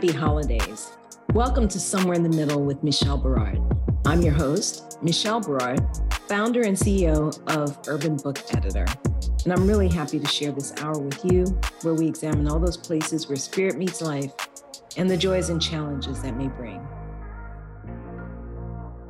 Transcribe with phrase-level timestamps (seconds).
[0.00, 0.92] happy holidays.
[1.34, 3.60] Welcome to Somewhere in the Middle with Michelle Berard.
[4.06, 5.78] I'm your host, Michelle Berard,
[6.26, 8.86] founder and CEO of Urban Book Editor.
[9.44, 11.44] And I'm really happy to share this hour with you,
[11.82, 14.32] where we examine all those places where spirit meets life
[14.96, 16.80] and the joys and challenges that may bring.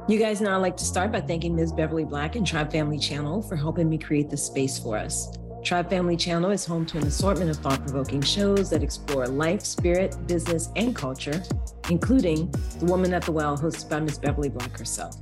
[0.08, 1.70] You guys know I like to start by thanking Ms.
[1.70, 5.38] Beverly Black and Tribe Family Channel for helping me create this space for us.
[5.62, 9.60] Tribe Family Channel is home to an assortment of thought provoking shows that explore life,
[9.60, 11.42] spirit, business, and culture,
[11.90, 14.18] including The Woman at the Well, hosted by Ms.
[14.18, 15.16] Beverly Black herself.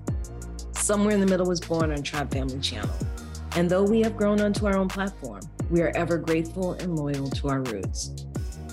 [0.72, 2.94] Somewhere in the Middle was born on Tribe Family Channel.
[3.56, 5.40] And though we have grown onto our own platform,
[5.70, 8.24] we are ever grateful and loyal to our roots.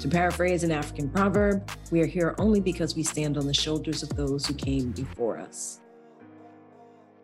[0.02, 4.04] To paraphrase an African proverb, we are here only because we stand on the shoulders
[4.04, 5.80] of those who came before us.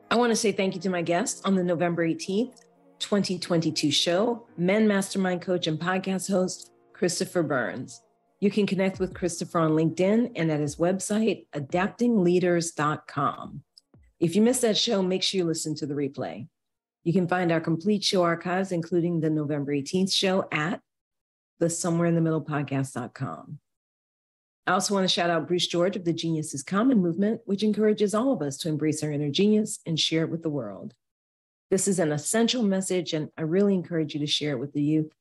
[0.09, 2.63] I want to say thank you to my guest on the November 18th
[3.01, 8.01] 2022 show, Men Mastermind Coach and podcast host, Christopher Burns.
[8.39, 13.63] You can connect with Christopher on LinkedIn and at his website, adaptingleaders.com.
[14.19, 16.47] If you missed that show, make sure you listen to the replay.
[17.03, 20.79] You can find our complete show archives, including the November 18th show at
[21.59, 23.59] the somewhere in the middle podcast.com.
[24.67, 27.63] I also want to shout out Bruce George of the Genius is Common movement, which
[27.63, 30.93] encourages all of us to embrace our inner genius and share it with the world.
[31.71, 34.83] This is an essential message, and I really encourage you to share it with the
[34.83, 35.13] youth.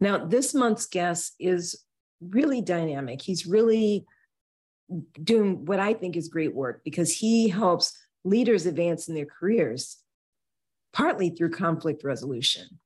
[0.00, 1.84] Now, this month's guest is
[2.20, 3.20] really dynamic.
[3.20, 4.06] He's really
[5.22, 10.03] doing what I think is great work because he helps leaders advance in their careers
[10.94, 12.78] partly through conflict resolution.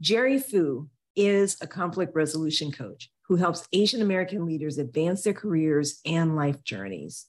[0.00, 6.00] Jerry Fu is a conflict resolution coach who helps Asian American leaders advance their careers
[6.04, 7.26] and life journeys.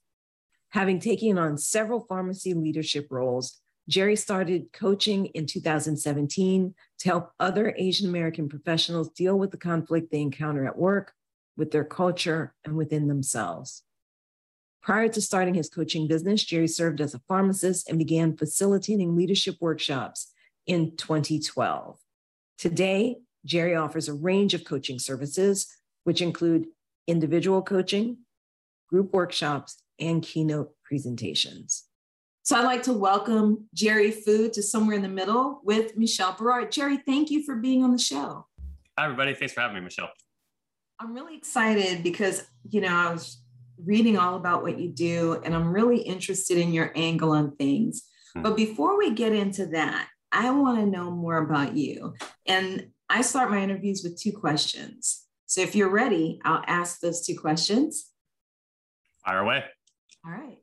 [0.70, 7.74] Having taken on several pharmacy leadership roles, Jerry started coaching in 2017 to help other
[7.78, 11.14] Asian American professionals deal with the conflict they encounter at work,
[11.56, 13.84] with their culture, and within themselves.
[14.86, 19.56] Prior to starting his coaching business, Jerry served as a pharmacist and began facilitating leadership
[19.60, 20.32] workshops
[20.68, 21.98] in 2012.
[22.60, 25.66] Today, Jerry offers a range of coaching services,
[26.04, 26.68] which include
[27.08, 28.20] individual coaching,
[28.88, 31.86] group workshops, and keynote presentations.
[32.44, 36.72] So I'd like to welcome Jerry Fu to Somewhere in the Middle with Michelle Berard.
[36.72, 38.46] Jerry, thank you for being on the show.
[39.00, 39.34] Hi, everybody.
[39.34, 40.12] Thanks for having me, Michelle.
[41.00, 43.40] I'm really excited because, you know, I was
[43.84, 48.04] reading all about what you do, and I'm really interested in your angle on things.
[48.30, 48.44] Mm-hmm.
[48.44, 52.14] But before we get into that, I want to know more about you.
[52.46, 55.26] And I start my interviews with two questions.
[55.46, 58.12] So if you're ready, I'll ask those two questions.
[59.24, 59.64] Fire away.
[60.26, 60.58] All right.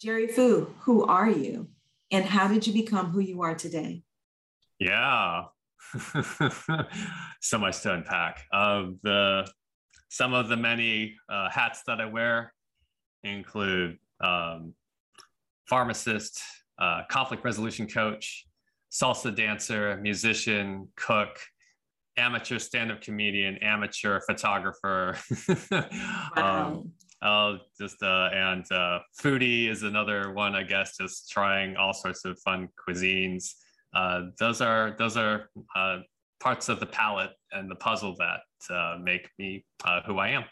[0.00, 1.68] Jerry Fu, who are you?
[2.10, 4.02] And how did you become who you are today?
[4.78, 5.44] Yeah.
[7.40, 8.44] so much to unpack.
[8.50, 9.50] The
[10.12, 12.52] some of the many uh, hats that I wear
[13.24, 14.74] include um,
[15.66, 16.38] pharmacist,
[16.78, 18.44] uh, conflict resolution coach,
[18.92, 21.38] salsa dancer, musician, cook,
[22.18, 25.16] amateur stand-up comedian, amateur photographer.
[26.36, 26.84] wow.
[27.22, 30.98] um, just uh, and uh, foodie is another one, I guess.
[30.98, 33.54] Just trying all sorts of fun cuisines.
[33.94, 36.00] Uh, those are those are uh,
[36.42, 40.44] parts of the palette and the puzzle that uh, make me uh, who I am.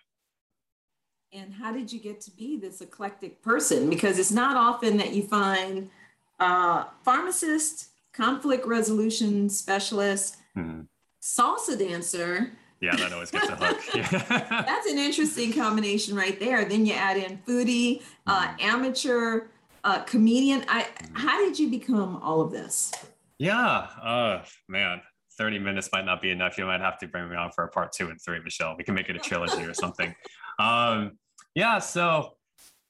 [1.32, 3.90] And how did you get to be this eclectic person?
[3.90, 5.90] Because it's not often that you find
[6.38, 10.82] uh, pharmacist, conflict resolution specialist, mm-hmm.
[11.20, 12.52] salsa dancer.
[12.80, 13.80] Yeah, that always gets a hook.
[13.94, 14.08] Yeah.
[14.66, 16.64] That's an interesting combination right there.
[16.64, 18.60] Then you add in foodie, uh, mm-hmm.
[18.60, 19.46] amateur,
[19.84, 20.64] uh, comedian.
[20.68, 21.14] I, mm-hmm.
[21.16, 22.92] how did you become all of this?
[23.38, 25.00] Yeah, uh, man,
[25.40, 26.58] 30 minutes might not be enough.
[26.58, 28.74] You might have to bring me on for a part two and three, Michelle.
[28.76, 30.14] We can make it a trilogy or something.
[30.58, 31.12] Um,
[31.54, 32.34] yeah, so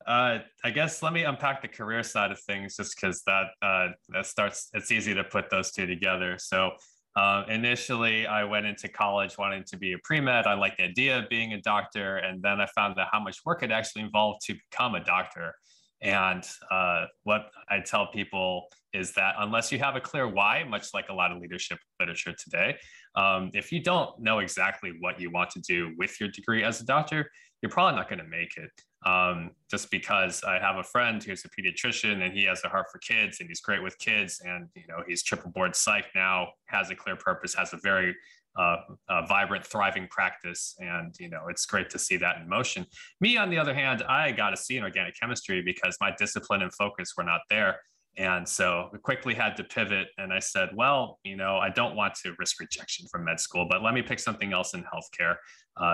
[0.04, 3.90] uh, I guess let me unpack the career side of things just because that, uh,
[4.08, 6.34] that starts, it's easy to put those two together.
[6.40, 6.72] So
[7.14, 10.48] uh, initially, I went into college wanting to be a pre med.
[10.48, 12.16] I liked the idea of being a doctor.
[12.16, 15.54] And then I found out how much work it actually involved to become a doctor.
[16.02, 20.92] And uh, what I tell people is that unless you have a clear why, much
[20.94, 22.76] like a lot of leadership literature today,
[23.14, 26.80] um, if you don't know exactly what you want to do with your degree as
[26.80, 27.30] a doctor,
[27.62, 28.70] you're probably not going to make it.
[29.06, 32.86] Um, just because I have a friend who's a pediatrician and he has a heart
[32.92, 36.48] for kids and he's great with kids and you know he's triple board psych now,
[36.66, 38.14] has a clear purpose, has a very
[38.58, 38.76] uh,
[39.08, 40.74] a vibrant, thriving practice.
[40.78, 42.86] And, you know, it's great to see that in motion.
[43.20, 46.62] Me, on the other hand, I got a C in organic chemistry because my discipline
[46.62, 47.80] and focus were not there.
[48.16, 50.08] And so we quickly had to pivot.
[50.18, 53.66] And I said, well, you know, I don't want to risk rejection from med school,
[53.70, 55.36] but let me pick something else in healthcare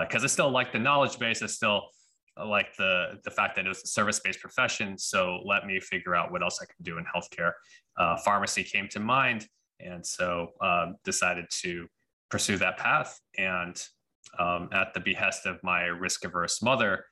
[0.03, 1.41] because uh, I still like the knowledge base.
[1.41, 1.83] I still
[2.43, 4.97] like the, the fact that it was a service based profession.
[4.97, 7.53] So let me figure out what else I can do in healthcare.
[7.97, 9.47] Uh, pharmacy came to mind.
[9.79, 11.87] And so um, decided to
[12.29, 13.19] pursue that path.
[13.37, 13.81] And
[14.39, 17.05] um, at the behest of my risk averse mother,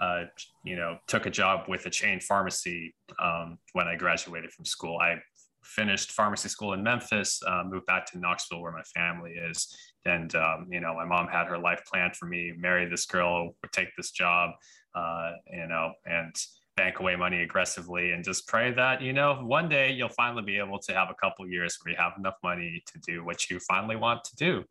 [0.00, 0.24] uh,
[0.64, 4.98] you know, took a job with a chain pharmacy um, when I graduated from school.
[4.98, 5.16] I
[5.62, 9.74] finished pharmacy school in Memphis, uh, moved back to Knoxville where my family is.
[10.04, 13.54] And, um, you know, my mom had her life planned for me, marry this girl,
[13.72, 14.50] take this job,
[14.94, 16.36] uh, you know, and
[16.76, 20.58] bank away money aggressively and just pray that you know one day you'll finally be
[20.58, 23.60] able to have a couple years where you have enough money to do what you
[23.60, 24.64] finally want to do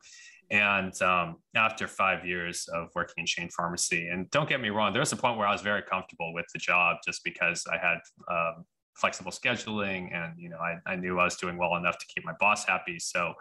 [0.54, 4.94] and um, after five years of working in chain pharmacy and don't get me wrong
[4.94, 7.78] there was a point where i was very comfortable with the job just because i
[7.78, 7.98] had
[8.32, 8.64] um,
[8.96, 12.24] flexible scheduling and you know I, I knew i was doing well enough to keep
[12.24, 13.34] my boss happy so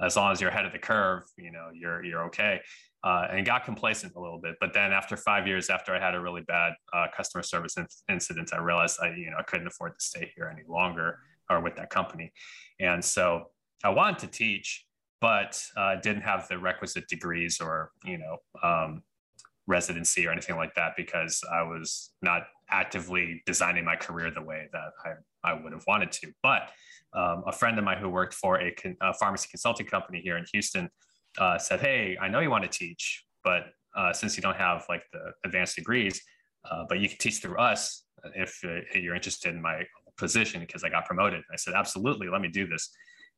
[0.00, 2.60] as long as you're ahead of the curve you know you're you're okay
[3.02, 4.56] uh, and got complacent a little bit.
[4.60, 7.86] But then after five years, after I had a really bad uh, customer service in-
[8.10, 11.18] incident, I realized I, you know, I couldn't afford to stay here any longer
[11.48, 12.32] or with that company.
[12.78, 13.46] And so
[13.82, 14.84] I wanted to teach,
[15.20, 19.02] but uh, didn't have the requisite degrees or, you know, um,
[19.66, 24.68] residency or anything like that because I was not actively designing my career the way
[24.72, 26.32] that I, I would have wanted to.
[26.42, 26.70] But
[27.12, 30.36] um, a friend of mine who worked for a, con- a pharmacy consulting company here
[30.36, 30.88] in Houston
[31.38, 33.66] uh, said, "Hey, I know you want to teach, but
[33.96, 36.20] uh, since you don't have like the advanced degrees,
[36.70, 38.04] uh, but you can teach through us
[38.34, 39.84] if uh, you're interested in my
[40.16, 42.90] position because I got promoted." I said, "Absolutely, let me do this."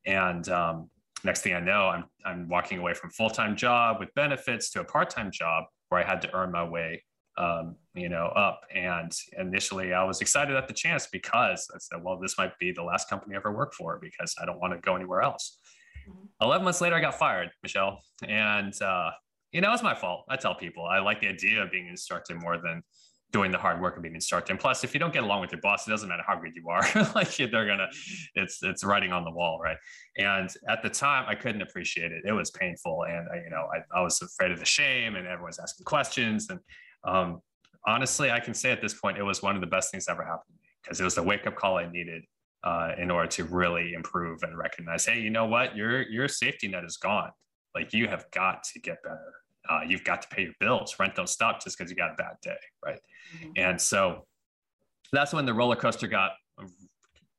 [0.07, 0.91] And um,
[1.25, 4.81] next thing I know, I'm I'm walking away from full time job with benefits to
[4.81, 7.05] a part time job where I had to earn my way,
[7.39, 8.61] um, you know, up.
[8.75, 12.73] And initially, I was excited at the chance because I said, "Well, this might be
[12.73, 15.59] the last company I ever work for because I don't want to go anywhere else."
[16.41, 18.01] 11 months later, I got fired, Michelle.
[18.27, 19.11] And, uh,
[19.53, 20.25] you know, it's my fault.
[20.29, 22.83] I tell people I like the idea of being instructed more than
[23.33, 24.53] doing the hard work of being an instructor.
[24.53, 26.55] And plus, if you don't get along with your boss, it doesn't matter how good
[26.55, 26.83] you are.
[27.15, 27.89] like they're gonna,
[28.35, 29.79] it's it's writing on the wall, right?
[30.19, 32.23] And at the time, I couldn't appreciate it.
[32.27, 35.27] It was painful, and I, you know, I, I was afraid of the shame, and
[35.27, 36.49] everyone's asking questions.
[36.51, 36.61] And
[37.05, 37.41] um,
[37.87, 40.13] honestly, I can say at this point, it was one of the best things that
[40.13, 42.25] ever happened to me because it was the wake up call I needed
[42.65, 46.69] uh, in order to really improve and recognize, hey, you know what, your your safety
[46.69, 47.31] net is gone.
[47.75, 49.42] Like you have got to get better.
[49.69, 50.97] Uh, you've got to pay your bills.
[50.99, 52.99] Rent don't stop just because you got a bad day, right?
[53.37, 53.51] Mm-hmm.
[53.57, 54.27] And so
[55.13, 56.33] that's when the roller coaster got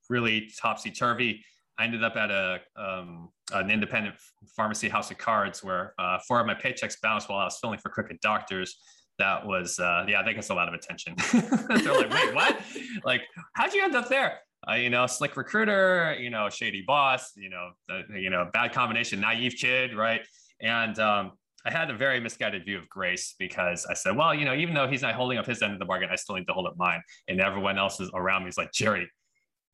[0.10, 1.44] really topsy turvy.
[1.78, 4.16] I ended up at a um, an independent
[4.56, 7.80] pharmacy house of cards where uh, four of my paychecks bounced while I was filling
[7.80, 8.78] for crooked doctors.
[9.20, 11.16] That was uh, yeah, that gets a lot of attention.
[11.32, 12.60] They're like, wait, what?
[13.04, 13.22] like,
[13.54, 14.40] how'd you end up there?
[14.70, 18.72] uh, you know, slick recruiter, you know, shady boss, you know, the, you know, bad
[18.72, 20.22] combination, naive kid, right?
[20.62, 21.32] And um,
[21.66, 24.74] I had a very misguided view of Grace because I said, well, you know, even
[24.74, 26.68] though he's not holding up his end of the bargain, I still need to hold
[26.68, 27.02] up mine.
[27.28, 29.10] And everyone else is around me is like, Jerry,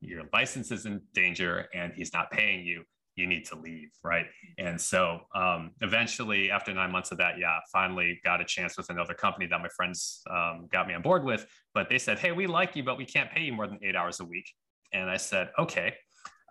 [0.02, 2.84] your license is in danger and he's not paying you.
[3.16, 4.28] You need to leave, right?
[4.58, 8.90] And so um, eventually, after nine months of that, yeah, finally got a chance with
[8.90, 11.46] another company that my friends um, got me on board with.
[11.74, 13.96] But they said, hey, we like you, but we can't pay you more than eight
[13.96, 14.50] hours a week.
[14.94, 15.96] And I said, okay,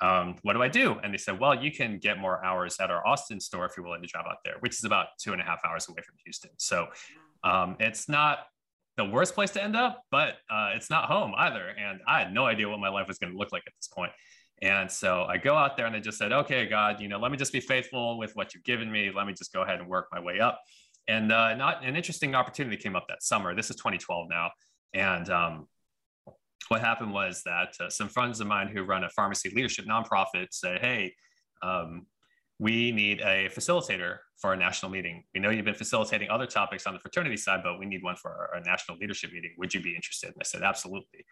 [0.00, 0.98] um, what do I do?
[1.02, 3.84] And they said, well, you can get more hours at our Austin store if you're
[3.84, 6.14] willing to drive out there, which is about two and a half hours away from
[6.24, 6.50] Houston.
[6.56, 6.86] So
[7.44, 8.40] um, it's not
[8.96, 11.68] the worst place to end up, but uh, it's not home either.
[11.78, 13.88] And I had no idea what my life was going to look like at this
[13.88, 14.12] point.
[14.60, 17.30] And so I go out there and I just said, okay, God, you know, let
[17.30, 19.10] me just be faithful with what you've given me.
[19.14, 20.60] Let me just go ahead and work my way up.
[21.06, 23.54] And uh, not an interesting opportunity came up that summer.
[23.54, 24.50] This is 2012 now.
[24.94, 25.68] And um,
[26.68, 30.48] what happened was that uh, some friends of mine who run a pharmacy leadership nonprofit
[30.50, 31.14] said, Hey,
[31.62, 32.06] um,
[32.58, 35.24] we need a facilitator for a national meeting.
[35.34, 38.16] We know you've been facilitating other topics on the fraternity side, but we need one
[38.16, 39.52] for our, our, national leadership meeting.
[39.58, 40.28] Would you be interested?
[40.28, 41.24] And I said, absolutely.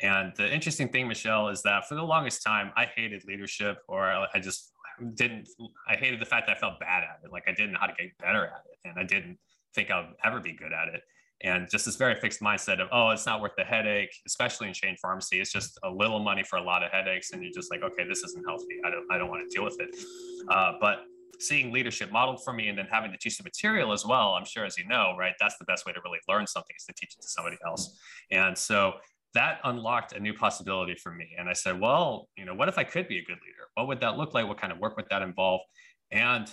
[0.00, 4.04] And the interesting thing, Michelle, is that for the longest time, I hated leadership or
[4.04, 4.72] I just
[5.14, 5.48] didn't,
[5.88, 7.32] I hated the fact that I felt bad at it.
[7.32, 8.88] Like I didn't know how to get better at it.
[8.88, 9.38] And I didn't
[9.74, 11.02] think I'd ever be good at it.
[11.44, 14.74] And just this very fixed mindset of oh it's not worth the headache especially in
[14.74, 15.40] chain pharmacy.
[15.40, 18.04] It's just a little money for a lot of headaches and you're just like okay
[18.08, 18.80] this isn't healthy.
[18.84, 19.94] I don't i don't want to deal with it.
[20.48, 21.04] Uh, but
[21.38, 24.44] seeing leadership modeled for me and then having to teach the material as well i'm
[24.44, 26.92] sure as you know right that's the best way to really learn something is to
[26.92, 27.98] teach it to somebody else.
[28.30, 28.94] And so
[29.34, 31.34] that unlocked a new possibility for me.
[31.38, 33.68] And i said well you know what if i could be a good leader?
[33.74, 34.46] What would that look like?
[34.46, 35.60] What kind of work would that involve?
[36.10, 36.48] And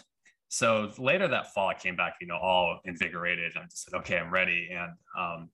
[0.51, 3.53] so later that fall, I came back, you know, all invigorated.
[3.55, 4.67] I said, okay, I'm ready.
[4.69, 5.49] And um,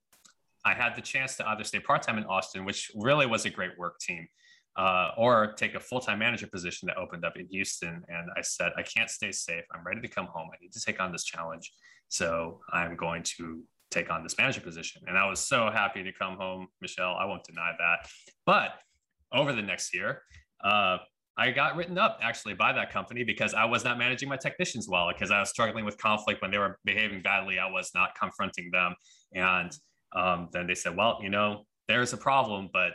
[0.65, 3.51] I had the chance to either stay part time in Austin, which really was a
[3.51, 4.27] great work team,
[4.75, 8.01] uh, or take a full time manager position that opened up in Houston.
[8.07, 9.65] And I said, I can't stay safe.
[9.71, 10.49] I'm ready to come home.
[10.51, 11.71] I need to take on this challenge.
[12.09, 13.61] So I'm going to
[13.91, 15.03] take on this manager position.
[15.05, 17.13] And I was so happy to come home, Michelle.
[17.13, 18.09] I won't deny that.
[18.47, 18.71] But
[19.31, 20.23] over the next year,
[20.63, 20.97] uh,
[21.38, 24.88] I got written up actually by that company because I was not managing my technicians
[24.89, 27.60] well because I was struggling with conflict when they were behaving badly.
[27.60, 28.96] I was not confronting them.
[29.36, 29.72] And
[30.15, 32.94] um, then they said, well, you know, there's a problem, but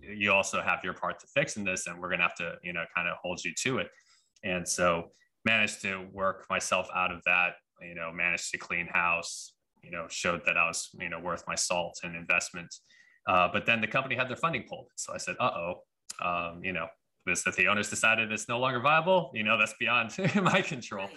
[0.00, 2.54] you also have your part to fix in this and we're going to have to,
[2.62, 3.88] you know, kind of hold you to it.
[4.42, 5.08] And so
[5.44, 10.06] managed to work myself out of that, you know, managed to clean house, you know,
[10.08, 12.74] showed that I was, you know, worth my salt and investment.
[13.28, 14.88] Uh, but then the company had their funding pulled.
[14.96, 15.74] So I said, uh oh,
[16.24, 16.86] um, you know,
[17.26, 21.08] this that the owners decided it's no longer viable you know that's beyond my control.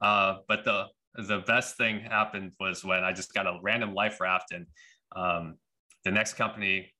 [0.00, 0.86] Uh, but the
[1.16, 4.66] the best thing happened was when i just got a random life raft and
[5.16, 5.56] um,
[6.04, 6.92] the next company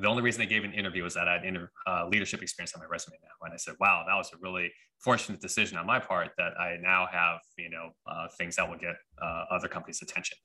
[0.00, 2.74] the only reason they gave an interview was that i had inter, uh, leadership experience
[2.74, 3.46] on my resume now.
[3.46, 6.76] And i said wow that was a really fortunate decision on my part that i
[6.80, 10.36] now have you know uh, things that will get uh, other companies attention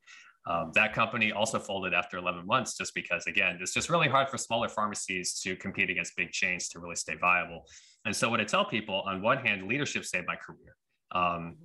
[0.47, 4.29] um, that company also folded after 11 months just because, again, it's just really hard
[4.29, 7.65] for smaller pharmacies to compete against big chains to really stay viable.
[8.05, 10.75] And so, what I tell people on one hand, leadership saved my career
[11.11, 11.57] um,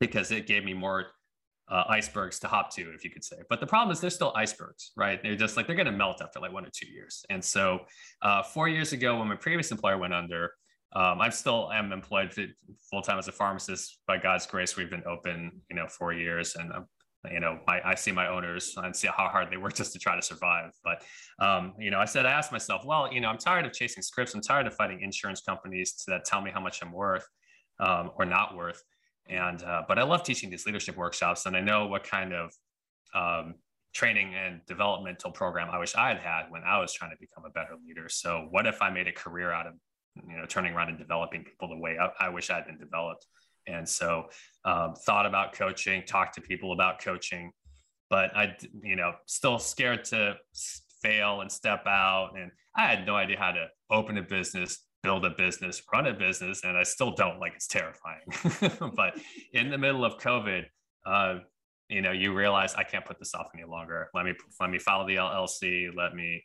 [0.00, 1.06] because it gave me more
[1.70, 3.36] uh, icebergs to hop to, if you could say.
[3.50, 5.22] But the problem is, they're still icebergs, right?
[5.22, 7.26] They're just like they're going to melt after like one or two years.
[7.28, 7.80] And so,
[8.22, 10.52] uh, four years ago, when my previous employer went under,
[10.94, 12.32] um, I'm still am employed
[12.90, 13.98] full time as a pharmacist.
[14.06, 16.86] By God's grace, we've been open, you know, four years, and I'm
[17.30, 19.98] you know, my, I see my owners and see how hard they work just to
[19.98, 20.70] try to survive.
[20.84, 21.02] But,
[21.44, 24.02] um, you know, I said, I asked myself, well, you know, I'm tired of chasing
[24.02, 24.34] scripts.
[24.34, 27.26] I'm tired of fighting insurance companies that tell me how much I'm worth
[27.80, 28.82] um, or not worth.
[29.28, 32.52] And, uh, but I love teaching these leadership workshops and I know what kind of
[33.14, 33.54] um,
[33.92, 37.44] training and developmental program I wish I had had when I was trying to become
[37.44, 38.08] a better leader.
[38.08, 39.74] So what if I made a career out of,
[40.28, 42.78] you know, turning around and developing people the way I, I wish I had been
[42.78, 43.26] developed?
[43.68, 44.24] And so
[44.64, 47.52] um, thought about coaching talked to people about coaching
[48.10, 50.34] but i you know still scared to
[51.02, 52.32] fail and step out.
[52.36, 56.12] And i had no idea how to open a business build a business run a
[56.12, 58.92] business and i still don't like it's terrifying.
[58.96, 59.18] But
[59.52, 60.64] in the middle of covid
[61.06, 61.38] uh,
[61.88, 64.08] you know you realize i can't put this off any longer.
[64.14, 66.42] Let me let me follow the llc let me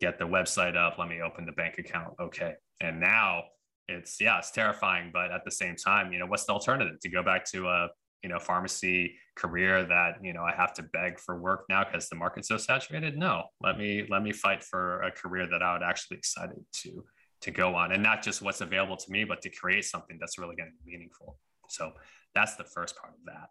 [0.00, 2.14] get the website up let me open the bank account.
[2.20, 2.54] Okay.
[2.80, 3.44] And now
[3.88, 7.08] it's yeah it's terrifying but at the same time you know what's the alternative to
[7.08, 7.88] go back to a
[8.24, 12.08] you know pharmacy career that you know i have to beg for work now because
[12.08, 13.16] the market's so saturated?
[13.16, 13.44] No.
[13.60, 17.04] Let me let me fight for a career that i would actually be excited to
[17.42, 17.92] to go on.
[17.92, 20.84] And not just what's available to me but to create something that's really going to
[20.84, 21.38] be meaningful.
[21.68, 21.92] So
[22.34, 23.50] that's the first part of that.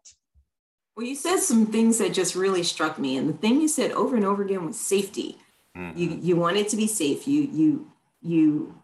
[0.98, 3.92] Well you said some things that just really struck me and the thing you said
[3.92, 5.38] over and over again was safety.
[5.78, 5.98] Mm-hmm.
[5.98, 7.28] you you want it to be safe.
[7.28, 8.83] You you you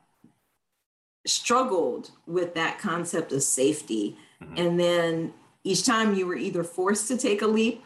[1.26, 4.18] struggled with that concept of safety.
[4.42, 4.58] Mm-hmm.
[4.58, 5.34] And then
[5.64, 7.84] each time you were either forced to take a leap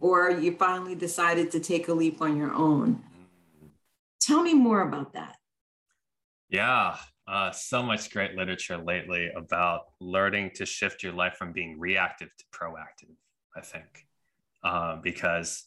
[0.00, 2.94] or you finally decided to take a leap on your own.
[2.94, 3.66] Mm-hmm.
[4.20, 5.36] Tell me more about that.
[6.48, 6.96] Yeah,
[7.26, 12.28] uh, so much great literature lately about learning to shift your life from being reactive
[12.36, 13.14] to proactive,
[13.56, 14.06] I think.
[14.62, 15.66] Uh, because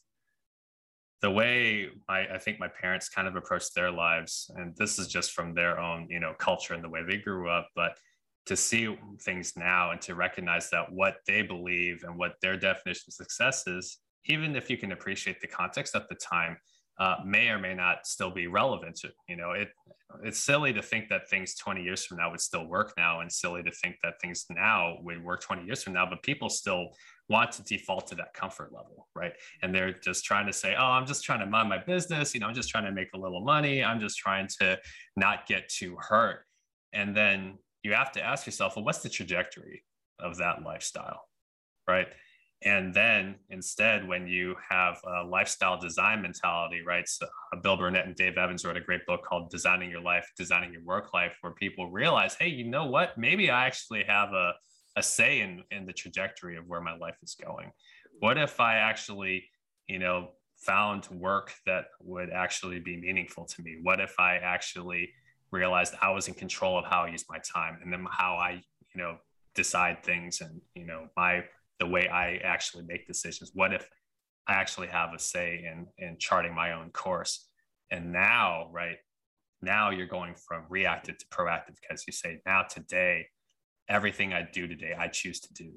[1.21, 5.07] the way I, I, think my parents kind of approached their lives, and this is
[5.07, 7.97] just from their own, you know, culture and the way they grew up, but
[8.45, 13.05] to see things now and to recognize that what they believe and what their definition
[13.07, 16.57] of success is, even if you can appreciate the context at the time,
[16.97, 18.95] uh, may or may not still be relevant.
[18.97, 19.69] to You know, it
[20.23, 23.31] it's silly to think that things 20 years from now would still work now, and
[23.31, 26.05] silly to think that things now would work 20 years from now.
[26.09, 26.89] But people still
[27.27, 29.33] want to default to that comfort level, right?
[29.61, 32.33] And they're just trying to say, "Oh, I'm just trying to mind my business.
[32.33, 33.83] You know, I'm just trying to make a little money.
[33.83, 34.79] I'm just trying to
[35.15, 36.45] not get too hurt."
[36.93, 39.83] And then you have to ask yourself, "Well, what's the trajectory
[40.19, 41.27] of that lifestyle?"
[41.87, 42.07] Right?
[42.63, 47.07] And then instead when you have a lifestyle design mentality right?
[47.07, 50.31] So uh, bill burnett and dave evans wrote a great book called designing your life
[50.37, 53.17] designing your work life where people realize hey you know what?
[53.17, 54.53] Maybe i actually have a,
[54.95, 57.71] a say in in the trajectory of where my life is going.
[58.19, 59.45] What if i actually
[59.87, 63.77] you know found work that would actually be meaningful to me?
[63.81, 65.09] What if I actually
[65.51, 68.61] realized I was in control of how I use my time and then how I,
[68.93, 69.17] you know,
[69.53, 71.43] decide things and, you know, my
[71.79, 73.51] the way I actually make decisions?
[73.53, 73.87] What if
[74.47, 77.47] I actually have a say in in charting my own course?
[77.91, 78.97] And now, right,
[79.61, 83.27] now you're going from reactive to proactive because you say, now today,
[83.89, 85.73] everything I do today, I choose to do.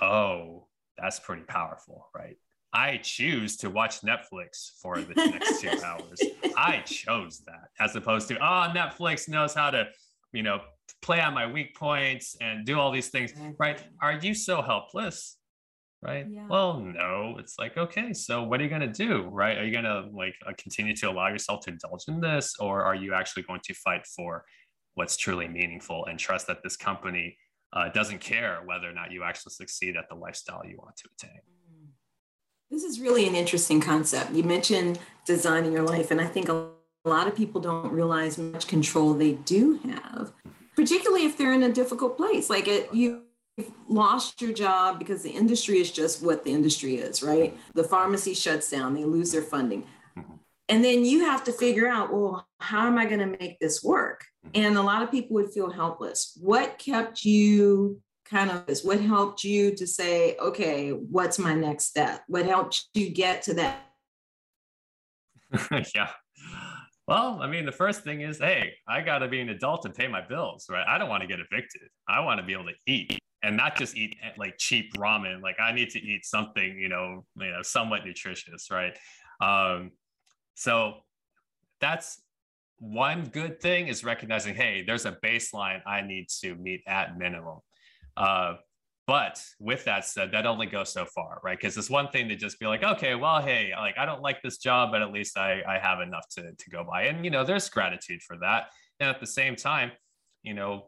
[0.00, 2.36] Oh, that's pretty powerful, right?
[2.72, 6.20] I choose to watch Netflix for the next two hours.
[6.56, 9.86] I chose that as opposed to, oh, Netflix knows how to,
[10.32, 10.60] you know,
[11.02, 13.82] play on my weak points and do all these things, right?
[14.00, 15.36] Are you so helpless?
[16.02, 16.26] Right.
[16.28, 16.46] Yeah.
[16.48, 19.22] Well, no, it's like, okay, so what are you going to do?
[19.22, 19.56] Right.
[19.56, 22.56] Are you going to like uh, continue to allow yourself to indulge in this?
[22.60, 24.44] Or are you actually going to fight for
[24.96, 27.38] what's truly meaningful and trust that this company
[27.72, 31.08] uh, doesn't care whether or not you actually succeed at the lifestyle you want to
[31.14, 31.40] attain?
[32.70, 34.32] This is really an interesting concept.
[34.32, 36.68] You mentioned designing your life, and I think a
[37.04, 40.32] lot of people don't realize much control they do have,
[40.76, 42.50] particularly if they're in a difficult place.
[42.50, 43.22] Like it, you
[43.88, 47.56] lost your job because the industry is just what the industry is, right?
[47.74, 49.84] The pharmacy shuts down, they lose their funding.
[50.16, 50.34] Mm-hmm.
[50.68, 53.82] And then you have to figure out, well, how am I going to make this
[53.82, 54.24] work?
[54.46, 54.64] Mm-hmm.
[54.64, 56.36] And a lot of people would feel helpless.
[56.40, 61.84] What kept you kind of is what helped you to say, okay, what's my next
[61.84, 62.22] step?
[62.26, 63.82] What helped you get to that?
[65.94, 66.10] yeah.
[67.06, 69.94] Well, I mean, the first thing is, hey, I got to be an adult and
[69.94, 70.86] pay my bills, right?
[70.88, 71.88] I don't want to get evicted.
[72.08, 75.42] I want to be able to eat and not just eat eh, like cheap ramen.
[75.42, 78.96] Like I need to eat something, you know, you know, somewhat nutritious, right?
[79.40, 79.90] Um,
[80.54, 80.94] so
[81.80, 82.22] that's
[82.78, 87.58] one good thing is recognizing, hey, there's a baseline I need to meet at minimum.
[88.16, 88.54] Uh,
[89.06, 91.58] but with that said, that only goes so far, right?
[91.58, 94.40] Because it's one thing to just be like, okay, well, hey, like I don't like
[94.42, 97.02] this job, but at least I, I have enough to, to go by.
[97.04, 98.68] And, you know, there's gratitude for that.
[99.00, 99.92] And at the same time,
[100.42, 100.86] you know,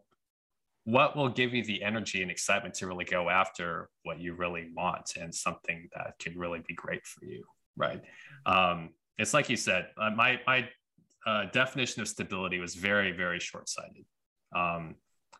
[0.84, 4.70] what will give you the energy and excitement to really go after what you really
[4.74, 7.44] want and something that can really be great for you,
[7.76, 8.00] right?
[8.46, 10.68] Um, it's like you said, uh, my, my
[11.26, 14.04] uh, definition of stability was very, very short sighted.
[14.54, 14.94] Um,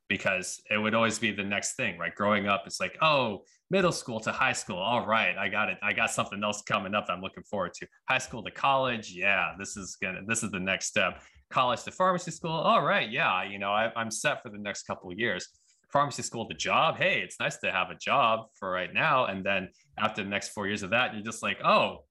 [0.09, 2.15] because it would always be the next thing, right?
[2.15, 4.79] Growing up, it's like, oh, middle school to high school.
[4.79, 5.79] All right, I got it.
[5.83, 7.87] I got something else coming up I'm looking forward to.
[8.09, 9.13] High school to college.
[9.13, 11.23] Yeah, this is gonna, this is the next step.
[11.51, 12.53] College to pharmacy school.
[12.53, 15.49] All right, yeah, you know, I, I'm set for the next couple of years.
[15.93, 16.97] Pharmacy school to job.
[16.97, 19.27] Hey, it's nice to have a job for right now.
[19.27, 22.05] And then after the next four years of that, you're just like, oh,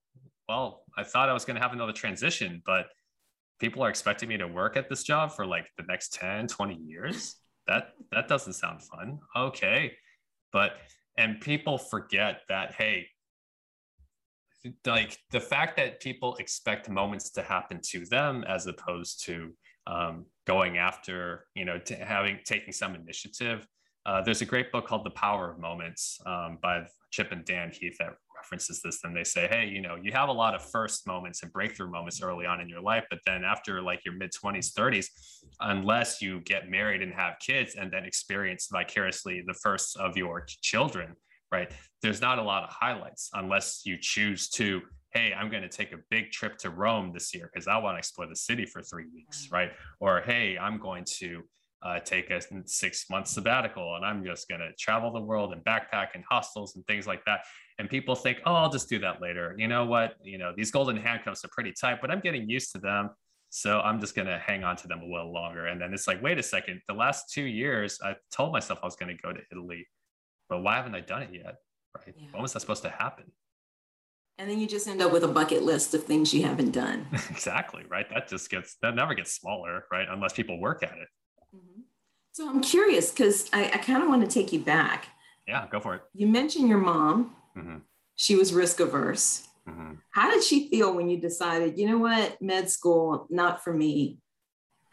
[0.48, 2.86] well, I thought I was to have another transition, but
[3.58, 6.74] people are expecting me to work at this job for like the next 10, 20
[6.74, 9.18] years that that doesn't sound fun.
[9.36, 9.92] Okay.
[10.52, 10.76] But
[11.18, 13.06] and people forget that hey
[14.84, 19.52] like the fact that people expect moments to happen to them as opposed to
[19.86, 23.66] um, going after you know having taking some initiative
[24.06, 27.70] uh, there's a great book called the power of moments um, by chip and dan
[27.70, 28.14] heath that
[28.46, 31.42] references this then they say hey you know you have a lot of first moments
[31.42, 34.72] and breakthrough moments early on in your life but then after like your mid 20s
[34.72, 35.06] 30s
[35.60, 40.44] unless you get married and have kids and then experience vicariously the first of your
[40.62, 41.14] children
[41.52, 41.70] right?
[42.02, 45.92] There's not a lot of highlights unless you choose to hey i'm going to take
[45.92, 48.82] a big trip to rome this year because i want to explore the city for
[48.82, 49.70] three weeks right.
[50.00, 51.44] or hey i'm going to
[51.82, 55.62] uh, take a six month sabbatical and I'm just going to travel the world and
[55.64, 57.40] backpack in hostels and things like that.
[57.78, 59.54] And people think, oh, I'll just do that later.
[59.58, 60.14] You know what?
[60.22, 63.10] You know, these golden handcuffs are pretty tight, but I'm getting used to them.
[63.50, 65.66] So I'm just going to hang on to them a little longer.
[65.66, 68.86] And then it's like, wait a second, the last two years, I told myself I
[68.86, 69.86] was going to go to Italy,
[70.48, 71.56] but why haven't I done it yet?
[71.96, 72.14] Right.
[72.18, 72.26] Yeah.
[72.32, 73.24] When was that supposed to happen?
[74.38, 77.06] And then you just end up with a bucket list of things you haven't done.
[77.30, 77.84] exactly.
[77.88, 78.08] Right.
[78.10, 79.84] That just gets, that never gets smaller.
[79.90, 80.06] Right.
[80.10, 81.08] Unless people work at it.
[81.54, 81.80] Mm-hmm.
[82.32, 85.06] So I'm curious because I, I kind of want to take you back.
[85.48, 86.02] Yeah, go for it.
[86.12, 87.34] You mentioned your mom.
[87.56, 87.78] Mm-hmm.
[88.16, 89.46] She was risk averse.
[89.68, 89.94] Mm-hmm.
[90.10, 94.18] How did she feel when you decided, you know what, med school, not for me?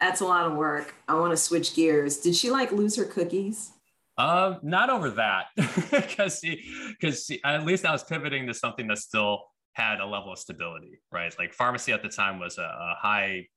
[0.00, 0.94] That's a lot of work.
[1.08, 2.18] I want to switch gears.
[2.18, 3.70] Did she like lose her cookies?
[4.16, 5.46] Um, not over that,
[5.90, 10.32] because she, because at least I was pivoting to something that still had a level
[10.32, 11.34] of stability, right?
[11.38, 13.48] Like pharmacy at the time was a, a high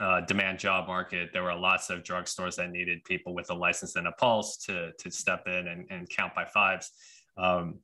[0.00, 1.30] uh, demand job market.
[1.32, 4.92] There were lots of drugstores that needed people with a license and a pulse to
[4.98, 6.90] to step in and, and count by fives.
[7.36, 7.80] Um,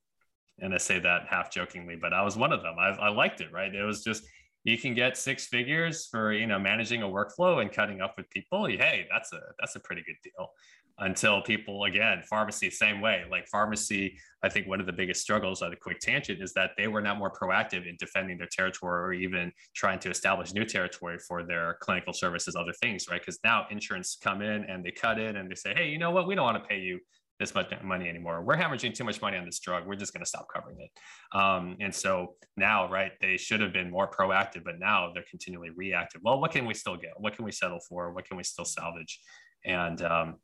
[0.60, 2.76] and I say that half jokingly, but I was one of them.
[2.78, 3.74] I, I liked it, right?
[3.74, 4.24] It was just
[4.64, 8.28] you can get six figures for you know managing a workflow and cutting up with
[8.30, 8.66] people.
[8.66, 10.50] Hey that's a that's a pretty good deal.
[10.98, 13.24] Until people again pharmacy same way.
[13.30, 16.70] Like pharmacy i think one of the biggest struggles on a quick tangent is that
[16.76, 20.64] they were not more proactive in defending their territory or even trying to establish new
[20.64, 23.20] territory for their clinical services other things right?
[23.20, 26.10] Because now insurance come in and they cut in and they say hey you know
[26.10, 26.26] what?
[26.26, 27.00] We don't want to pay you
[27.40, 28.42] this much money anymore.
[28.42, 29.86] We're hemorrhaging too much money on this drug.
[29.86, 30.90] We're just going to stop covering it.
[31.36, 35.70] Um, and so now, right, they should have been more proactive, but now they're continually
[35.70, 36.20] reactive.
[36.22, 37.12] Well, what can we still get?
[37.16, 38.12] What can we settle for?
[38.12, 39.18] What can we still salvage?
[39.64, 40.36] And um,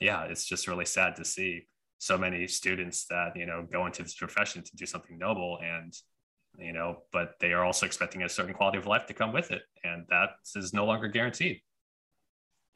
[0.00, 1.66] yeah, it's just really sad to see
[1.98, 5.92] so many students that you know go into this profession to do something noble and
[6.56, 9.50] you know but they are also expecting a certain quality of life to come with
[9.50, 11.60] it and that is no longer guaranteed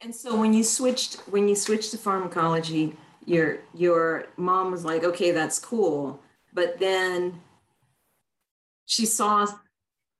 [0.01, 5.03] and so when you switched when you switched to pharmacology your your mom was like,
[5.03, 6.21] okay, that's cool.
[6.53, 7.41] But then
[8.85, 9.47] she saw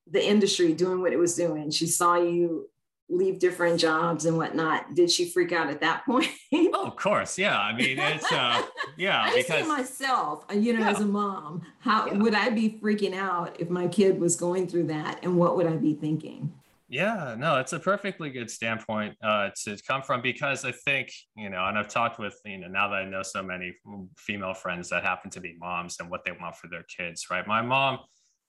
[0.10, 1.72] the industry doing what it was doing.
[1.72, 2.70] She saw you
[3.10, 4.96] leave different jobs and whatnot.
[4.96, 6.28] Did she freak out at that point?
[6.54, 7.38] oh, of course.
[7.38, 7.60] Yeah.
[7.60, 8.64] I mean, it's uh
[8.98, 10.90] yeah, I because myself, uh, you know, yeah.
[10.90, 12.18] as a mom, how yeah.
[12.18, 15.68] would I be freaking out if my kid was going through that and what would
[15.68, 16.54] I be thinking?
[16.90, 21.50] Yeah, no, it's a perfectly good standpoint uh, to come from because I think, you
[21.50, 23.74] know, and I've talked with, you know, now that I know so many
[24.18, 27.48] female friends that happen to be moms and what they want for their kids, right?
[27.48, 28.00] My mom,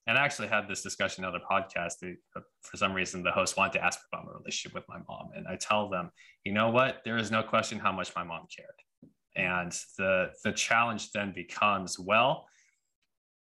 [0.05, 1.93] and I actually had this discussion on other podcast.
[2.61, 5.29] For some reason, the host wanted to ask about my relationship with my mom.
[5.35, 6.11] And I tell them,
[6.43, 7.01] you know what?
[7.03, 8.69] There is no question how much my mom cared.
[9.35, 12.45] And the, the challenge then becomes, well,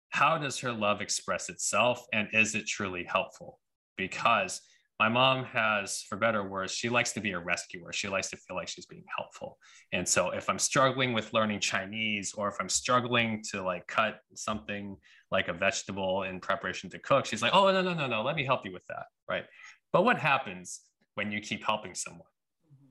[0.09, 2.05] how does her love express itself?
[2.11, 3.59] And is it truly helpful?
[3.95, 4.59] Because
[5.01, 7.91] my mom has, for better or worse, she likes to be a rescuer.
[7.91, 9.57] She likes to feel like she's being helpful.
[9.93, 14.19] And so if I'm struggling with learning Chinese or if I'm struggling to like cut
[14.35, 14.95] something
[15.31, 18.35] like a vegetable in preparation to cook, she's like, oh, no, no, no, no, let
[18.35, 19.05] me help you with that.
[19.27, 19.45] Right.
[19.91, 20.81] But what happens
[21.15, 22.29] when you keep helping someone?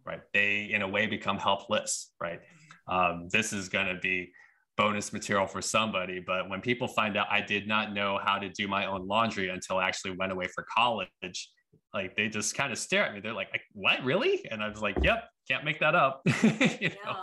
[0.05, 0.23] Right.
[0.35, 2.11] They, in a way, become helpless.
[2.20, 2.40] Right.
[2.88, 4.33] Um, this is going to be
[4.77, 6.18] bonus material for somebody.
[6.18, 9.51] But when people find out I did not know how to do my own laundry
[9.51, 11.51] until I actually went away for college,
[11.92, 13.20] like they just kind of stare at me.
[13.20, 16.22] They're like, "What, really?" And I was like, "Yep, can't make that up."
[16.81, 17.16] you know.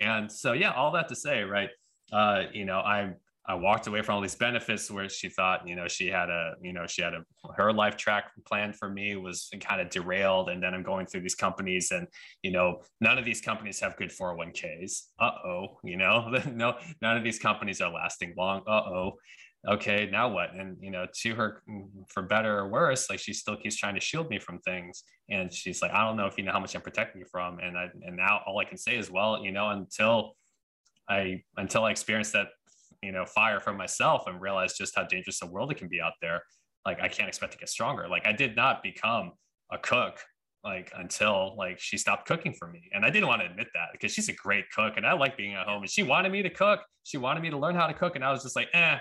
[0.00, 1.70] And so, yeah, all that to say, right?
[2.12, 3.12] Uh, you know, I
[3.48, 6.52] I walked away from all these benefits where she thought, you know, she had a,
[6.60, 7.24] you know, she had a
[7.56, 10.50] her life track plan for me was kind of derailed.
[10.50, 12.06] And then I'm going through these companies, and
[12.42, 15.04] you know, none of these companies have good 401ks.
[15.18, 18.62] Uh oh, you know, no, none of these companies are lasting long.
[18.66, 19.12] Uh oh
[19.68, 20.54] okay, now what?
[20.54, 21.62] And you know, to her,
[22.08, 25.04] for better or worse, like she still keeps trying to shield me from things.
[25.30, 27.58] And she's like, I don't know if you know how much I'm protecting you from.
[27.58, 30.34] And I and now all I can say is, well, you know, until
[31.08, 32.48] I until I experience that,
[33.02, 36.00] you know, fire for myself and realize just how dangerous the world it can be
[36.00, 36.42] out there,
[36.86, 38.08] like I can't expect to get stronger.
[38.08, 39.32] Like I did not become
[39.70, 40.20] a cook
[40.64, 43.86] like until like she stopped cooking for me and i didn't want to admit that
[43.92, 46.42] because she's a great cook and i like being at home and she wanted me
[46.42, 48.68] to cook she wanted me to learn how to cook and i was just like
[48.74, 48.98] eh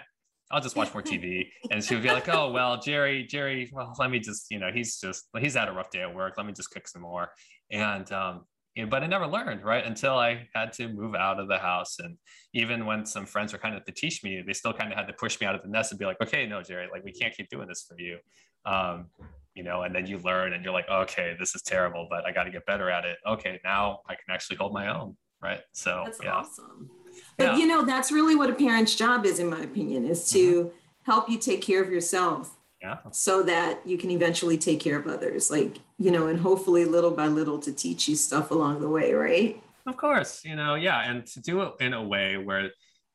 [0.52, 1.50] I'll just watch more TV.
[1.72, 4.70] And she would be like, oh, well, Jerry, Jerry, well, let me just, you know,
[4.74, 6.36] he's just, he's had a rough day at work.
[6.38, 7.30] Let me just cook some more.
[7.72, 9.84] And, um, you know, but I never learned, right?
[9.84, 11.98] Until I had to move out of the house.
[12.00, 12.16] And
[12.54, 15.08] even when some friends were kind of to teach me, they still kind of had
[15.08, 17.12] to push me out of the nest and be like, okay, no, Jerry, like we
[17.12, 18.20] can't keep doing this for you.
[18.66, 19.08] Um,
[19.56, 22.32] you know, and then you learn and you're like, okay, this is terrible, but I
[22.32, 23.18] got to get better at it.
[23.26, 25.18] Okay, now I can actually hold my own.
[25.42, 25.62] Right.
[25.72, 26.36] So that's yeah.
[26.36, 26.90] awesome.
[27.38, 27.58] But yeah.
[27.58, 30.70] you know, that's really what a parent's job is, in my opinion, is to mm-hmm.
[31.04, 32.54] help you take care of yourself.
[32.82, 32.98] Yeah.
[33.12, 35.50] So that you can eventually take care of others.
[35.50, 39.14] Like, you know, and hopefully little by little to teach you stuff along the way,
[39.14, 39.62] right?
[39.88, 41.10] Of course, you know, yeah.
[41.10, 42.70] And to do it in a way where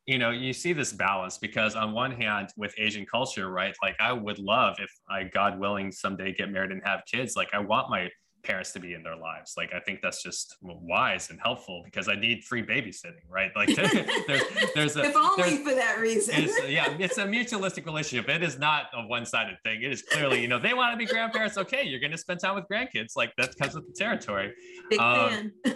[0.07, 3.95] you know you see this balance because on one hand with asian culture right like
[4.01, 7.59] i would love if i god willing someday get married and have kids like i
[7.59, 8.09] want my
[8.43, 9.55] parents to be in their lives.
[9.57, 13.51] Like I think that's just wise and helpful because I need free babysitting, right?
[13.55, 13.75] Like
[14.27, 14.43] there's
[14.75, 16.35] there's a if only for that reason.
[16.37, 18.29] It's, yeah, it's a mutualistic relationship.
[18.29, 19.83] It is not a one-sided thing.
[19.83, 21.57] It is clearly, you know, they want to be grandparents.
[21.59, 23.17] Okay, you're going to spend time with grandkids.
[23.17, 24.53] Like that comes with the territory.
[24.91, 25.53] Big um, fan.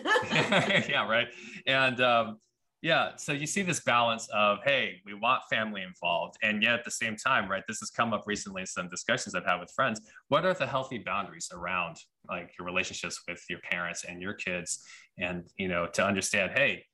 [0.89, 1.29] yeah, right.
[1.67, 2.39] And um,
[2.83, 6.85] yeah, so you see this balance of hey, we want family involved, and yet at
[6.85, 7.63] the same time, right?
[7.67, 10.01] This has come up recently in some discussions I've had with friends.
[10.29, 11.97] What are the healthy boundaries around
[12.29, 14.85] like your relationships with your parents and your kids,
[15.19, 16.85] and you know, to understand, hey,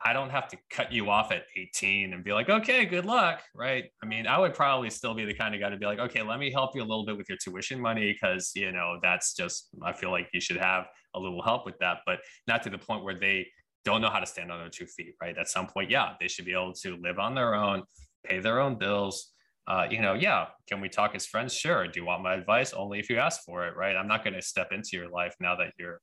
[0.00, 3.42] I don't have to cut you off at 18 and be like, okay, good luck,
[3.54, 3.84] right?
[4.02, 6.22] I mean, I would probably still be the kind of guy to be like, okay,
[6.22, 9.34] let me help you a little bit with your tuition money because you know that's
[9.34, 12.70] just I feel like you should have a little help with that, but not to
[12.70, 13.46] the point where they
[13.84, 15.36] don't know how to stand on their two feet, right?
[15.36, 17.82] At some point, yeah, they should be able to live on their own,
[18.24, 19.32] pay their own bills,
[19.68, 21.54] uh, you know, yeah, can we talk as friends?
[21.54, 21.86] Sure.
[21.86, 22.72] Do you want my advice?
[22.72, 23.96] Only if you ask for it, right?
[23.96, 26.00] I'm not going to step into your life now that you're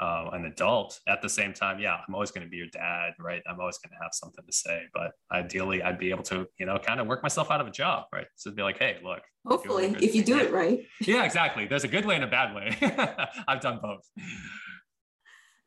[0.00, 0.98] uh, an adult.
[1.06, 3.42] At the same time, yeah, I'm always going to be your dad, right?
[3.46, 6.64] I'm always going to have something to say, but ideally, I'd be able to, you
[6.64, 8.26] know, kind of work myself out of a job, right?
[8.36, 9.20] So be like, hey, look.
[9.46, 10.86] Hopefully, if you do it right.
[11.00, 11.66] Yeah, exactly.
[11.66, 12.76] There's a good way and a bad way.
[13.46, 14.08] I've done both.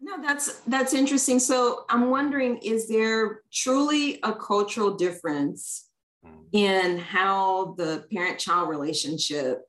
[0.02, 1.40] No, that's that's interesting.
[1.40, 5.90] So I'm wondering, is there truly a cultural difference
[6.24, 6.42] hmm.
[6.52, 9.62] in how the parent-child relationship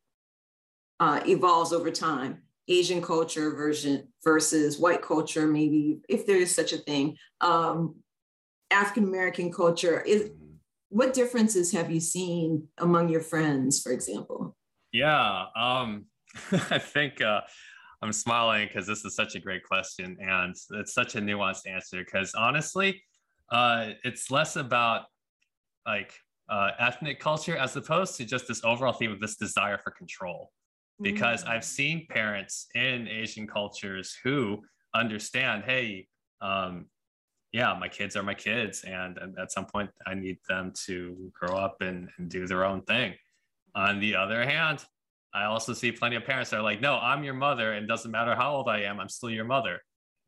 [1.00, 2.42] uh, evolves over time?
[2.68, 7.16] Asian culture version versus white culture, maybe if there is such a thing.
[7.40, 7.96] Um,
[8.70, 10.30] African American culture is.
[10.30, 10.42] Hmm.
[10.88, 14.56] What differences have you seen among your friends, for example?
[14.92, 16.06] Yeah, um,
[16.52, 17.40] I think uh,
[18.06, 21.98] I'm smiling because this is such a great question and it's such a nuanced answer.
[21.98, 23.02] Because honestly,
[23.50, 25.06] uh, it's less about
[25.86, 26.12] like
[26.48, 30.52] uh, ethnic culture as opposed to just this overall theme of this desire for control.
[31.02, 31.48] Because mm.
[31.48, 34.62] I've seen parents in Asian cultures who
[34.94, 36.06] understand, hey,
[36.40, 36.86] um,
[37.52, 41.32] yeah, my kids are my kids, and, and, at some point I need them to
[41.32, 43.14] grow up and, and do their own thing.
[43.74, 44.84] On the other hand,
[45.36, 48.10] I also see plenty of parents that are like, no, I'm your mother, and doesn't
[48.10, 49.80] matter how old I am, I'm still your mother.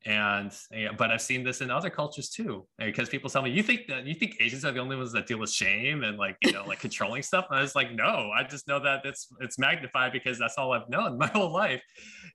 [0.07, 0.53] And
[0.97, 4.07] but I've seen this in other cultures too, because people tell me, you think that
[4.07, 6.65] you think Asians are the only ones that deal with shame and like you know
[6.65, 7.47] like controlling stuff.
[7.51, 10.73] And I was like, no, I just know that it's it's magnified because that's all
[10.73, 11.83] I've known my whole life.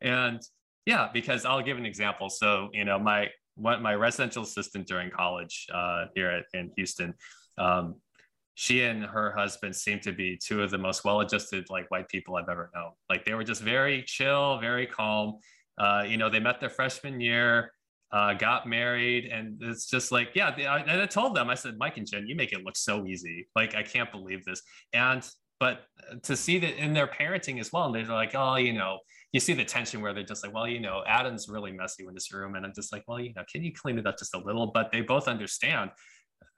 [0.01, 0.41] And
[0.85, 2.29] yeah, because I'll give an example.
[2.29, 7.13] So you know my what my residential assistant during college uh, here at, in Houston.
[7.57, 7.95] Um,
[8.55, 12.35] she and her husband seemed to be two of the most well-adjusted like white people
[12.35, 12.91] I've ever known.
[13.09, 15.39] Like they were just very chill, very calm.
[15.77, 17.71] Uh, you know, they met their freshman year,
[18.11, 20.49] uh, got married, and it's just like, yeah.
[20.49, 23.05] I, and I told them, I said, Mike and Jen, you make it look so
[23.07, 23.47] easy.
[23.55, 24.61] Like I can't believe this.
[24.93, 25.27] And
[25.59, 25.85] but
[26.23, 28.99] to see that in their parenting as well, and they're like, oh, you know,
[29.31, 32.13] you see the tension where they're just like, well, you know, Adam's really messy in
[32.13, 34.35] this room, and I'm just like, well, you know, can you clean it up just
[34.35, 34.67] a little?
[34.67, 35.91] But they both understand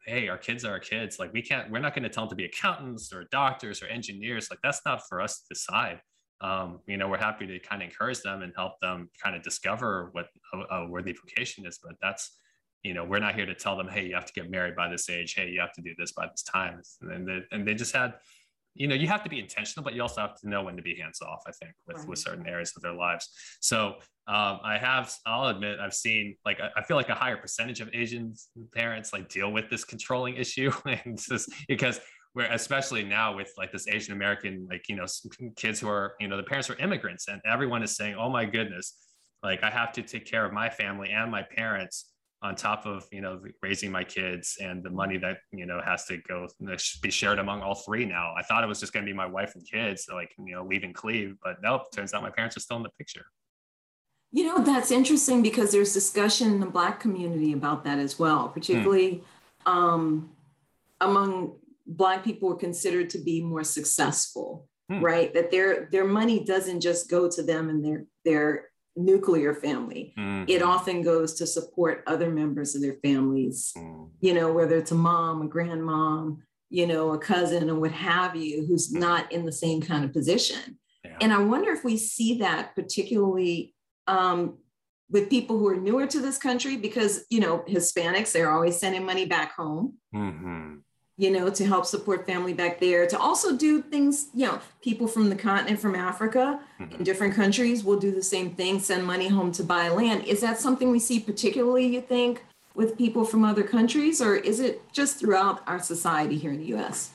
[0.06, 1.20] hey our kids are our kids.
[1.20, 3.88] Like we can't we're not going to tell them to be accountants or doctors or
[3.88, 4.50] engineers.
[4.50, 6.00] Like that's not for us to decide.
[6.42, 9.42] Um, you know we're happy to kind of encourage them and help them kind of
[9.42, 12.38] discover what a, a worthy vocation is but that's
[12.84, 14.90] you know we're not here to tell them hey you have to get married by
[14.90, 15.34] this age.
[15.36, 16.82] Hey you have to do this by this time.
[17.02, 18.16] And they, and they just had
[18.76, 20.82] you know you have to be intentional but you also have to know when to
[20.82, 22.08] be hands off i think with right.
[22.08, 23.30] with certain areas of their lives
[23.62, 23.96] so
[24.28, 27.90] um, i have i'll admit i've seen like i feel like a higher percentage of
[27.94, 28.34] asian
[28.74, 32.00] parents like deal with this controlling issue and just because
[32.36, 35.06] we're especially now with like this asian american like you know
[35.56, 38.46] kids who are you know the parents are immigrants and everyone is saying oh my
[38.46, 38.98] goodness
[39.42, 42.12] like i have to take care of my family and my parents
[42.46, 46.06] on top of you know raising my kids and the money that you know has
[46.06, 46.48] to go
[47.02, 49.26] be shared among all three now i thought it was just going to be my
[49.26, 52.60] wife and kids like you know leaving cleve but nope turns out my parents are
[52.60, 53.26] still in the picture
[54.32, 58.48] you know that's interesting because there's discussion in the black community about that as well
[58.50, 59.24] particularly
[59.66, 59.72] hmm.
[59.72, 60.30] um,
[61.02, 61.56] among
[61.88, 65.02] black people are considered to be more successful hmm.
[65.04, 70.14] right that their their money doesn't just go to them and their their nuclear family.
[70.18, 70.50] Mm-hmm.
[70.50, 74.06] It often goes to support other members of their families, mm-hmm.
[74.22, 76.38] you know, whether it's a mom, a grandmom,
[76.70, 79.02] you know, a cousin, or what have you, who's mm-hmm.
[79.02, 80.80] not in the same kind of position.
[81.04, 81.18] Yeah.
[81.22, 83.76] And I wonder if we see that particularly
[84.08, 84.58] um,
[85.12, 89.06] with people who are newer to this country, because, you know, Hispanics, they're always sending
[89.06, 89.98] money back home.
[91.18, 95.08] You know, to help support family back there, to also do things, you know, people
[95.08, 96.96] from the continent, from Africa, mm-hmm.
[96.96, 100.26] in different countries will do the same thing, send money home to buy land.
[100.26, 102.44] Is that something we see particularly, you think,
[102.76, 106.76] with people from other countries, or is it just throughout our society here in the
[106.76, 107.12] US?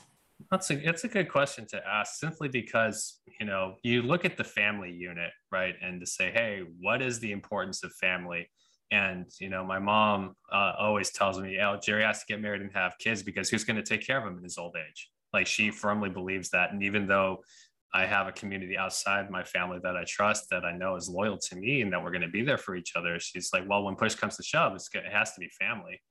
[0.49, 4.35] That's a that's a good question to ask, simply because you know you look at
[4.35, 8.49] the family unit, right, and to say, hey, what is the importance of family?
[8.91, 12.61] And you know, my mom uh, always tells me, "Oh, Jerry has to get married
[12.61, 15.09] and have kids because who's going to take care of him in his old age?"
[15.33, 16.73] Like she firmly believes that.
[16.73, 17.43] And even though
[17.93, 21.37] I have a community outside my family that I trust, that I know is loyal
[21.37, 23.83] to me, and that we're going to be there for each other, she's like, "Well,
[23.83, 26.01] when push comes to shove, it has to be family."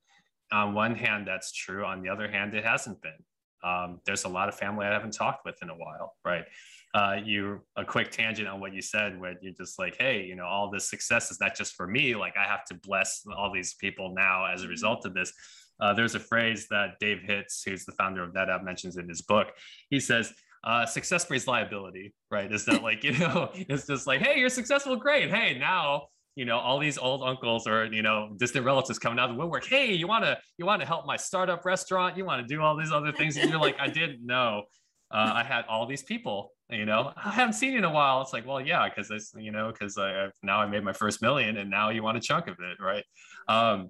[0.51, 1.85] On one hand, that's true.
[1.85, 3.23] On the other hand, it hasn't been.
[3.63, 6.45] Um, there's a lot of family I haven't talked with in a while, right?
[6.93, 10.35] Uh, you a quick tangent on what you said, where you're just like, hey, you
[10.35, 12.15] know, all this success is not just for me.
[12.15, 14.71] Like I have to bless all these people now as a mm-hmm.
[14.71, 15.31] result of this.
[15.79, 19.21] Uh, there's a phrase that Dave Hitz, who's the founder of NetApp, mentions in his
[19.21, 19.47] book.
[19.89, 20.31] He says,
[20.63, 22.51] uh, success breeds liability, right?
[22.51, 25.33] Is that like, you know, it's just like, hey, you're successful, great.
[25.33, 29.29] Hey, now, you know, all these old uncles or, you know, distant relatives coming out
[29.29, 29.65] of the woodwork.
[29.65, 32.15] Hey, you want to, you want to help my startup restaurant?
[32.15, 33.37] You want to do all these other things?
[33.37, 34.63] And you're like, I didn't know
[35.11, 38.21] uh, I had all these people, you know, I haven't seen you in a while.
[38.21, 41.21] It's like, well, yeah, because it's, you know, because I've now I made my first
[41.21, 43.03] million and now you want a chunk of it, right?
[43.47, 43.89] Um,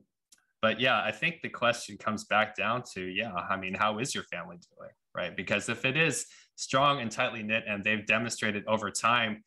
[0.62, 4.14] but yeah, I think the question comes back down to, yeah, I mean, how is
[4.14, 5.36] your family doing, right?
[5.36, 9.44] Because if it is strong and tightly knit and they've demonstrated over time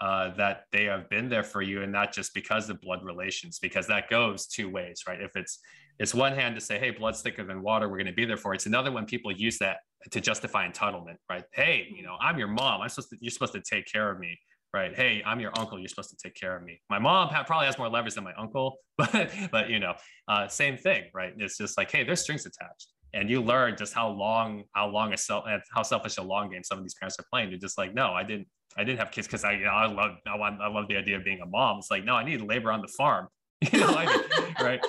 [0.00, 3.58] uh, that they have been there for you and not just because of blood relations
[3.58, 5.58] because that goes two ways right if it's
[5.98, 8.36] it's one hand to say hey blood's thicker than water we're going to be there
[8.36, 8.56] for it.
[8.56, 9.78] it's another when people use that
[10.10, 11.44] to justify entitlement right?
[11.52, 12.80] Hey you know i'm your mom.
[12.82, 14.38] I'm supposed to you're supposed to take care of me
[14.74, 14.94] right?
[14.94, 15.78] Hey i'm your uncle.
[15.78, 16.80] You're supposed to take care of me.
[16.90, 19.94] My mom probably has more leverage than my uncle but but you know
[20.28, 21.32] uh, same thing right?
[21.38, 22.88] It's just like hey there's strings attached.
[23.14, 26.62] And you learn just how long how long a self how selfish a long game
[26.64, 27.50] some of these parents are playing.
[27.50, 29.86] They're just like no i didn't I didn't have kids because I, you know, I
[29.86, 31.78] love, I, want, I love the idea of being a mom.
[31.78, 33.28] It's like, no, I need labor on the farm,
[33.72, 34.80] you know, I, right?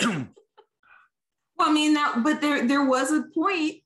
[0.00, 0.28] well,
[1.60, 3.81] I mean that, but there, there was a point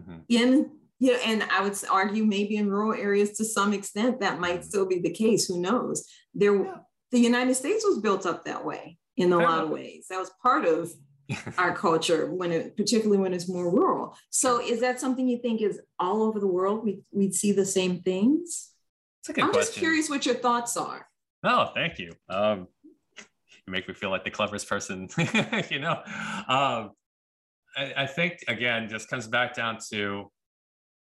[0.00, 0.18] mm-hmm.
[0.28, 4.40] in, you know, and I would argue maybe in rural areas to some extent that
[4.40, 4.68] might mm-hmm.
[4.68, 5.46] still be the case.
[5.46, 6.06] Who knows?
[6.34, 6.74] There, yeah.
[7.12, 9.64] the United States was built up that way in a Fair lot enough.
[9.64, 10.06] of ways.
[10.10, 10.90] That was part of
[11.58, 15.62] our culture when it particularly when it's more rural so is that something you think
[15.62, 18.70] is all over the world we we'd see the same things
[19.28, 19.52] I'm question.
[19.52, 21.06] just curious what your thoughts are.
[21.44, 22.12] Oh, thank you.
[22.28, 22.68] Um,
[23.16, 23.24] you
[23.68, 25.08] make me feel like the cleverest person,
[25.70, 26.02] you know.
[26.48, 26.90] Um,
[27.76, 30.30] I, I think again, just comes back down to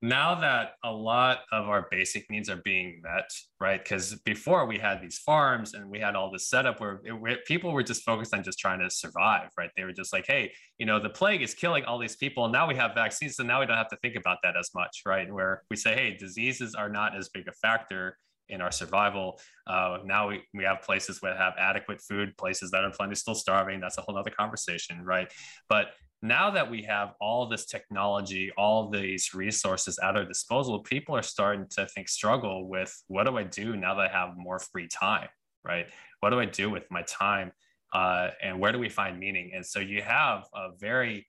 [0.02, 3.84] now that a lot of our basic needs are being met, right?
[3.84, 7.38] Because before we had these farms and we had all this setup where, it, where,
[7.48, 9.72] people were just focused on just trying to survive, right?
[9.76, 12.46] They were just like, hey, you know, the plague is killing all these people.
[12.46, 13.38] And now we have vaccines.
[13.38, 15.32] So now we don't have to think about that as much, right?
[15.34, 18.18] Where we say, hey, diseases are not as big a factor
[18.50, 19.40] in our survival.
[19.66, 23.36] Uh, now we, we have places that have adequate food, places that are plenty still
[23.36, 23.80] starving.
[23.80, 25.32] That's a whole other conversation, right?
[25.68, 25.88] But
[26.22, 31.22] now that we have all this technology, all these resources at our disposal, people are
[31.22, 34.88] starting to think struggle with what do I do now that I have more free
[34.88, 35.28] time,
[35.64, 35.88] right?
[36.22, 37.52] What do I do with my time?
[37.94, 39.52] Uh, and where do we find meaning?
[39.56, 41.28] And so you have a very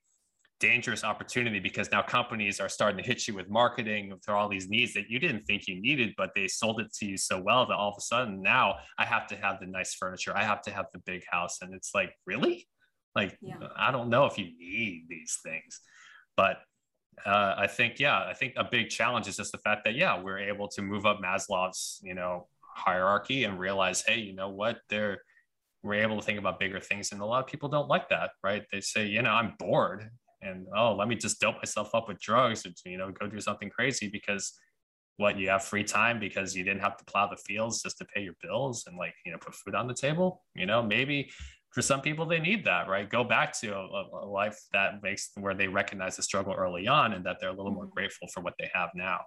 [0.60, 4.68] dangerous opportunity because now companies are starting to hit you with marketing for all these
[4.68, 7.66] needs that you didn't think you needed, but they sold it to you so well
[7.66, 10.62] that all of a sudden now I have to have the nice furniture, I have
[10.62, 11.58] to have the big house.
[11.62, 12.66] And it's like, really?
[13.18, 13.56] Like, yeah.
[13.76, 15.80] I don't know if you need these things,
[16.36, 16.58] but
[17.26, 20.22] uh, I think, yeah, I think a big challenge is just the fact that, yeah,
[20.22, 24.78] we're able to move up Maslow's, you know, hierarchy and realize, hey, you know what,
[24.88, 25.18] they're,
[25.82, 27.10] we're able to think about bigger things.
[27.10, 28.64] And a lot of people don't like that, right?
[28.70, 30.08] They say, you know, I'm bored
[30.42, 33.40] and, oh, let me just dope myself up with drugs or, you know, go do
[33.40, 34.52] something crazy because
[35.16, 38.04] what you have free time because you didn't have to plow the fields just to
[38.04, 41.28] pay your bills and like, you know, put food on the table, you know, maybe
[41.70, 45.30] for some people they need that right go back to a, a, life that makes
[45.36, 47.94] where they recognize the struggle early on and that they're a little more mm-hmm.
[47.94, 49.20] grateful for what they have now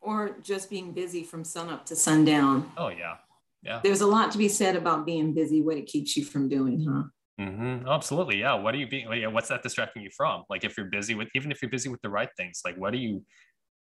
[0.00, 3.16] or just being busy from sunup to sundown oh yeah
[3.62, 6.48] yeah there's a lot to be said about being busy what it keeps you from
[6.48, 7.04] doing huh
[7.40, 7.88] Mm-hmm.
[7.88, 8.38] absolutely.
[8.38, 8.54] Yeah.
[8.54, 9.10] What are you being?
[9.12, 9.28] Yeah.
[9.28, 10.44] What's that distracting you from?
[10.50, 12.92] Like, if you're busy with, even if you're busy with the right things, like, what
[12.92, 13.24] are you?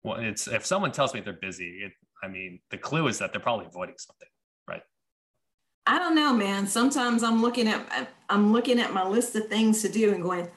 [0.02, 1.92] Well, it's if someone tells me they're busy, it,
[2.24, 4.30] I mean, the clue is that they're probably avoiding something?
[5.90, 6.68] I don't know, man.
[6.68, 10.48] Sometimes I'm looking at I'm looking at my list of things to do and going,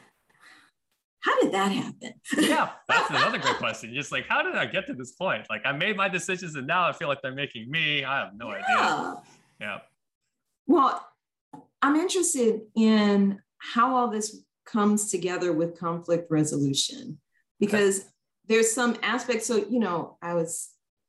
[1.20, 2.12] how did that happen?
[2.38, 3.94] yeah, that's another great question.
[3.94, 5.46] Just like, how did I get to this point?
[5.48, 8.04] Like, I made my decisions and now I feel like they're making me.
[8.04, 8.56] I have no yeah.
[8.56, 9.22] idea.
[9.58, 9.78] Yeah.
[10.66, 11.08] Well,
[11.80, 17.18] I'm interested in how all this comes together with conflict resolution
[17.58, 18.08] because okay.
[18.48, 19.46] there's some aspects.
[19.46, 20.68] So, you know, I was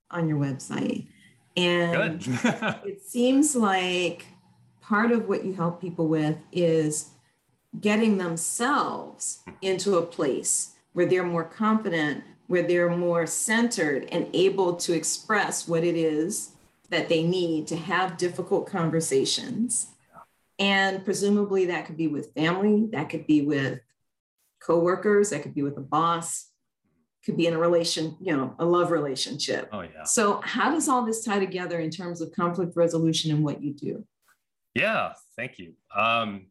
[0.10, 1.08] on your website
[1.56, 2.22] and
[2.86, 4.26] it seems like
[4.82, 7.12] part of what you help people with is
[7.80, 14.76] getting themselves into a place where they're more confident, where they're more centered and able
[14.76, 16.52] to express what it is
[16.90, 19.88] that they need to have difficult conversations.
[20.60, 23.80] And presumably that could be with family, that could be with
[24.60, 26.50] coworkers, that could be with a boss,
[27.26, 29.70] could be in a relation, you know, a love relationship.
[29.72, 30.04] Oh, yeah.
[30.04, 33.74] So, how does all this tie together in terms of conflict resolution and what you
[33.74, 34.06] do?
[34.76, 35.74] Yeah, thank you.
[35.96, 36.48] Um,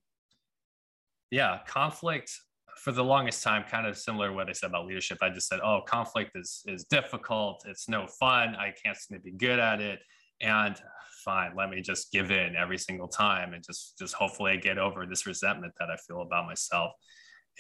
[1.31, 2.33] yeah, conflict
[2.77, 5.19] for the longest time, kind of similar to what I said about leadership.
[5.23, 7.65] I just said, oh, conflict is is difficult.
[7.67, 8.57] It's no fun.
[8.57, 10.01] I can't seem to be good at it.
[10.41, 10.77] And
[11.25, 14.79] fine, let me just give in every single time and just just hopefully I get
[14.79, 16.93] over this resentment that I feel about myself.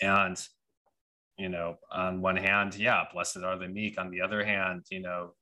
[0.00, 0.40] And
[1.39, 3.99] you know, on one hand, yeah, blessed are the meek.
[3.99, 5.35] On the other hand, you know,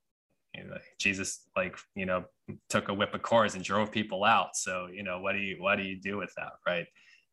[0.54, 2.24] you know, Jesus like, you know,
[2.68, 4.56] took a whip of cords and drove people out.
[4.56, 6.52] So, you know, what do you what do you do with that?
[6.66, 6.86] Right.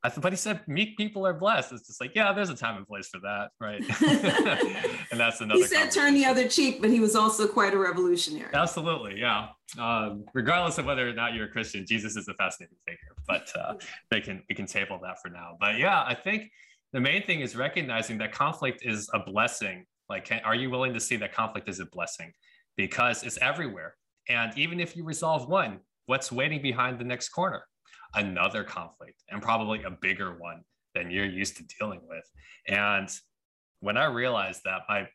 [0.04, 1.72] I but he said meek people are blessed.
[1.72, 3.82] It's just like, yeah, there's a time and place for that, right?
[5.12, 5.60] and that's another.
[5.60, 8.54] He said turn the other cheek, but he was also quite a revolutionary.
[8.54, 9.48] Absolutely, yeah.
[9.80, 13.16] Um, regardless of whether or not you're a Christian, Jesus is a fascinating figure.
[13.28, 13.74] But uh,
[14.12, 15.58] they can we can table that for now.
[15.60, 16.52] But yeah, I think
[16.94, 19.86] the main thing is recognizing that conflict is a blessing.
[20.10, 22.32] Like, can, are you willing to see that conflict is a blessing?
[22.76, 23.96] Because it's everywhere.
[24.30, 27.64] And even if you resolve one, what's waiting behind the next corner?
[28.14, 30.62] Another conflict, and probably a bigger one
[30.96, 32.24] than you're used to dealing with.
[32.68, 33.10] And
[33.82, 35.08] when I realized that my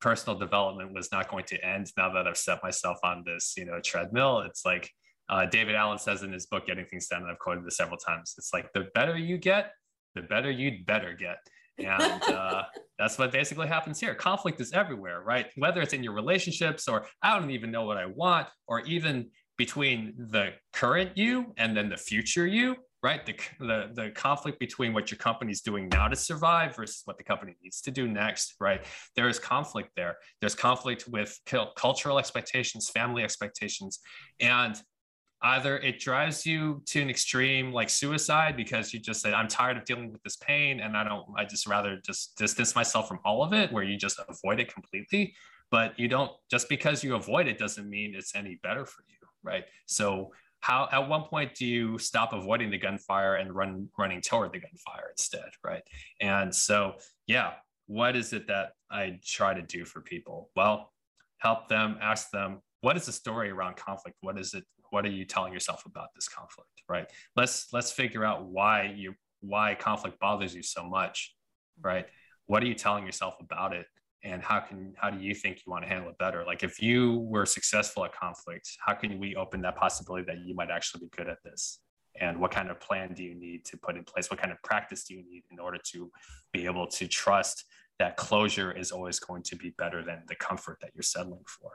[0.00, 3.64] personal development was not going to end now that I've set myself on this, you
[3.64, 4.90] know, treadmill, it's like
[5.28, 7.98] uh, David Allen says in his book, Getting Things Done, and I've quoted this several
[7.98, 8.34] times.
[8.36, 9.72] It's like the better you get,
[10.14, 11.38] the better you'd better get.
[11.78, 12.64] And uh,
[12.98, 14.14] that's what basically happens here.
[14.14, 15.46] Conflict is everywhere, right?
[15.56, 19.30] Whether it's in your relationships or I don't even know what I want, or even
[19.56, 23.24] between the current you and then the future you, right?
[23.24, 27.24] The, the, the conflict between what your company's doing now to survive versus what the
[27.24, 28.84] company needs to do next, right?
[29.16, 30.16] There is conflict there.
[30.40, 31.38] There's conflict with
[31.76, 34.00] cultural expectations, family expectations.
[34.38, 34.80] And
[35.42, 39.76] either it drives you to an extreme like suicide because you just say i'm tired
[39.76, 43.18] of dealing with this pain and i don't i just rather just distance myself from
[43.24, 45.34] all of it where you just avoid it completely.
[45.70, 49.14] But you don't just because you avoid it doesn't mean it's any better for you
[49.42, 49.64] right?
[49.86, 54.52] So how at one point do you stop avoiding the gunfire and run running toward
[54.52, 55.82] the gunfire instead right?
[56.20, 56.94] And so
[57.26, 57.52] yeah
[57.86, 60.50] what is it that i try to do for people?
[60.56, 60.92] Well
[61.38, 64.16] help them ask them what is the story around conflict?
[64.22, 67.06] What is it what are you telling yourself about this conflict right?
[67.36, 71.34] Let's let's figure out why you why conflict bothers you so much
[71.82, 72.06] right?
[72.46, 73.86] What are you telling yourself about it?
[74.22, 76.44] And how can how do you think you want to handle it better?
[76.44, 80.54] Like if you were successful at conflict how can we open that possibility that you
[80.54, 81.78] might actually be good at this?
[82.20, 84.30] And what kind of plan do you need to put in place?
[84.30, 86.10] What kind of practice do you need in order to
[86.52, 87.64] be able to trust
[88.00, 91.72] that closure is always going to be better than the comfort that you're settling for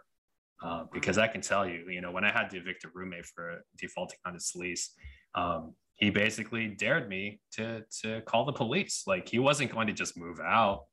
[0.63, 3.25] uh, because I can tell you, you know, when I had to evict a roommate
[3.25, 4.91] for defaulting on his lease,
[5.35, 9.03] um, he basically dared me to to call the police.
[9.07, 10.83] Like he wasn't going to just move out.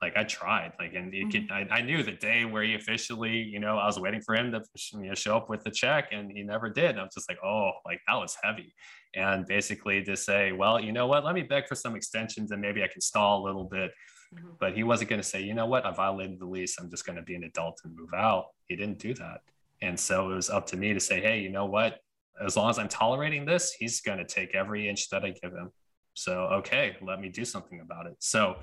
[0.00, 1.52] Like I tried, like, and mm-hmm.
[1.52, 4.52] I, I, knew the day where he officially, you know, I was waiting for him
[4.52, 4.62] to
[4.92, 6.90] you know, show up with the check, and he never did.
[6.90, 8.72] And I was just like, oh, like that was heavy.
[9.16, 12.60] And basically to say, well, you know what, let me beg for some extensions, and
[12.60, 13.90] maybe I can stall a little bit
[14.34, 14.48] Mm-hmm.
[14.60, 16.76] But he wasn't going to say, you know what, I violated the lease.
[16.78, 18.46] I'm just going to be an adult and move out.
[18.66, 19.40] He didn't do that.
[19.80, 21.98] And so it was up to me to say, hey, you know what?
[22.44, 25.52] As long as I'm tolerating this, he's going to take every inch that I give
[25.52, 25.70] him.
[26.14, 28.16] So, okay, let me do something about it.
[28.18, 28.56] So,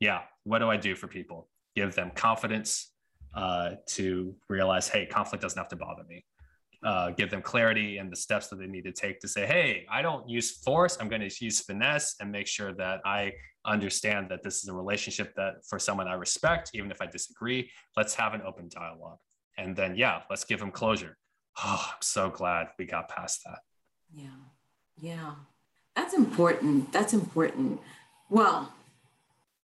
[0.00, 1.48] yeah, what do I do for people?
[1.74, 2.92] Give them confidence
[3.34, 6.24] uh, to realize, hey, conflict doesn't have to bother me
[6.84, 9.84] uh, give them clarity and the steps that they need to take to say, hey,
[9.90, 10.96] I don't use force.
[11.00, 13.32] I'm going to use finesse and make sure that I
[13.68, 17.70] understand that this is a relationship that for someone I respect, even if I disagree,
[17.96, 19.18] let's have an open dialogue.
[19.56, 21.16] And then, yeah, let's give them closure.
[21.62, 23.58] Oh, I'm so glad we got past that.
[24.14, 24.28] Yeah.
[25.00, 25.34] Yeah.
[25.96, 26.92] That's important.
[26.92, 27.80] That's important.
[28.30, 28.72] Well,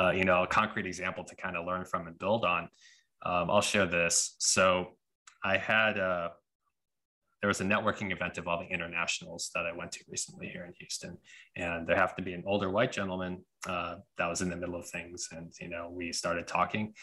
[0.00, 2.62] a you know a concrete example to kind of learn from and build on,
[3.26, 4.36] um, I'll share this.
[4.38, 4.96] So
[5.44, 6.32] I had a
[7.40, 10.64] there was a networking event of all the internationals that I went to recently here
[10.64, 11.18] in Houston,
[11.54, 14.76] and there happened to be an older white gentleman uh, that was in the middle
[14.76, 16.94] of things, and you know we started talking,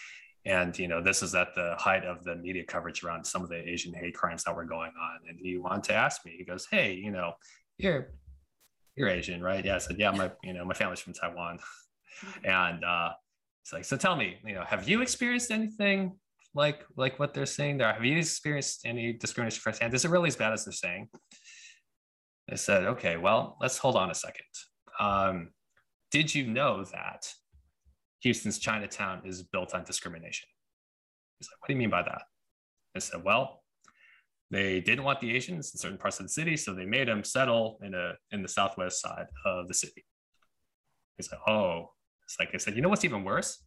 [0.46, 3.50] And you know, this is at the height of the media coverage around some of
[3.50, 5.20] the Asian hate crimes that were going on.
[5.30, 7.34] And he wanted to ask me, he goes, Hey, you know,
[7.78, 8.10] you're
[8.96, 9.64] you're Asian, right?
[9.64, 9.76] Yeah.
[9.76, 11.60] I said, Yeah, my, you know, my family's from Taiwan.
[12.44, 13.12] and uh
[13.62, 16.18] it's like, so tell me, you know, have you experienced anything
[16.56, 17.92] like like what they're saying there?
[17.92, 19.94] Have you experienced any discrimination firsthand?
[19.94, 21.10] Is it really as bad as they're saying?
[22.52, 24.46] I said, okay, well, let's hold on a second.
[25.00, 25.52] Um,
[26.12, 27.28] did you know that
[28.22, 30.50] Houston's Chinatown is built on discrimination?
[31.40, 32.24] He's like, what do you mean by that?
[32.96, 33.64] I said, well,
[34.52, 37.24] they didn't want the Asians in certain parts of the city, so they made them
[37.24, 40.06] settle in a in the southwest side of the city.
[41.18, 41.90] He's like, oh,
[42.26, 43.64] it's like I said, you know what's even worse?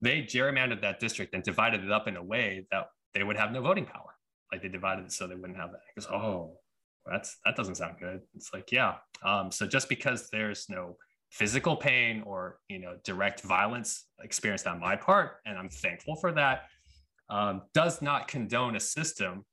[0.00, 3.52] They gerrymandered that district and divided it up in a way that they would have
[3.52, 4.14] no voting power.
[4.52, 5.80] Like they divided it so they wouldn't have that.
[5.96, 6.58] Goes, oh,
[7.06, 8.20] that's that doesn't sound good.
[8.34, 8.96] It's like, yeah.
[9.24, 10.96] Um, so just because there's no
[11.30, 16.32] physical pain or you know direct violence experienced on my part, and I'm thankful for
[16.32, 16.66] that,
[17.30, 19.44] um, does not condone a system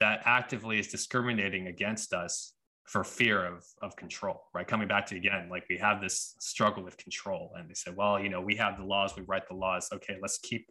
[0.00, 2.52] that actively is discriminating against us
[2.86, 4.66] for fear of of control right?
[4.66, 8.20] Coming back to again like we have this struggle with control and they said well
[8.20, 9.88] you know we have the laws we write the laws.
[9.92, 10.68] Okay let's keep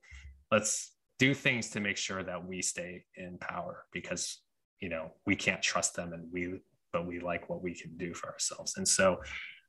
[0.52, 4.42] let's do things to make sure that we stay in power because
[4.80, 6.60] you know we can't trust them and we
[6.92, 8.78] but we like what we can do for ourselves.
[8.78, 9.22] And so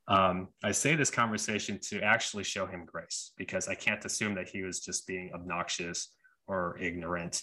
[0.08, 4.48] um, i say this conversation to actually show him grace because i can't assume that
[4.48, 6.12] he was just being obnoxious
[6.46, 7.42] or ignorant.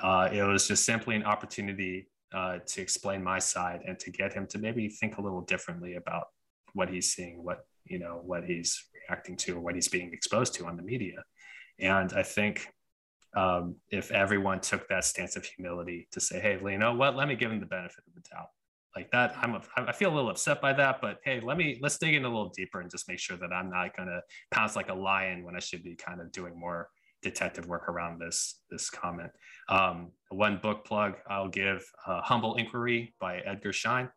[0.00, 4.32] Uh, it was just simply an opportunity uh, to explain my side and to get
[4.32, 6.26] him to maybe think a little differently about
[6.72, 10.54] what he's seeing what you know what he's reacting to or what he's being exposed
[10.54, 11.22] to on the media
[11.78, 12.68] and i think
[13.34, 17.28] um, if everyone took that stance of humility to say, hey, you know what, let
[17.28, 18.48] me give him the benefit of the doubt.
[18.94, 21.80] Like that, I'm a, I feel a little upset by that, but hey, let me
[21.82, 24.20] let's dig in a little deeper and just make sure that I'm not going to
[24.52, 26.88] pounce like a lion when I should be kind of doing more
[27.24, 29.30] detective work around this this comment.
[29.68, 34.08] Um, one book plug I'll give: uh, "Humble Inquiry" by Edgar Schein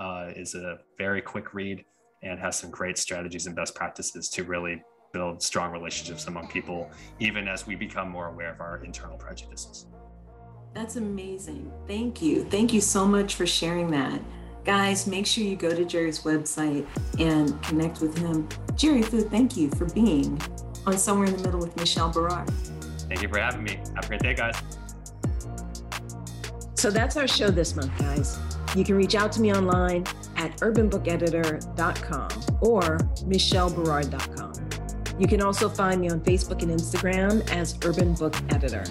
[0.00, 1.84] uh, is a very quick read
[2.22, 6.90] and has some great strategies and best practices to really build strong relationships among people,
[7.20, 9.86] even as we become more aware of our internal prejudices.
[10.74, 11.70] That's amazing.
[11.86, 12.44] Thank you.
[12.44, 14.20] Thank you so much for sharing that.
[14.64, 16.86] Guys, make sure you go to Jerry's website
[17.20, 18.48] and connect with him.
[18.74, 20.40] Jerry Fu, thank you for being
[20.86, 22.48] on Somewhere in the Middle with Michelle Berard.
[23.08, 23.78] Thank you for having me.
[23.94, 24.54] Have a great day, guys.
[26.74, 28.38] So that's our show this month, guys.
[28.76, 30.04] You can reach out to me online
[30.36, 32.28] at urbanbookeditor.com
[32.60, 34.52] or michelleberard.com.
[35.18, 38.84] You can also find me on Facebook and Instagram as Urban Book Editor.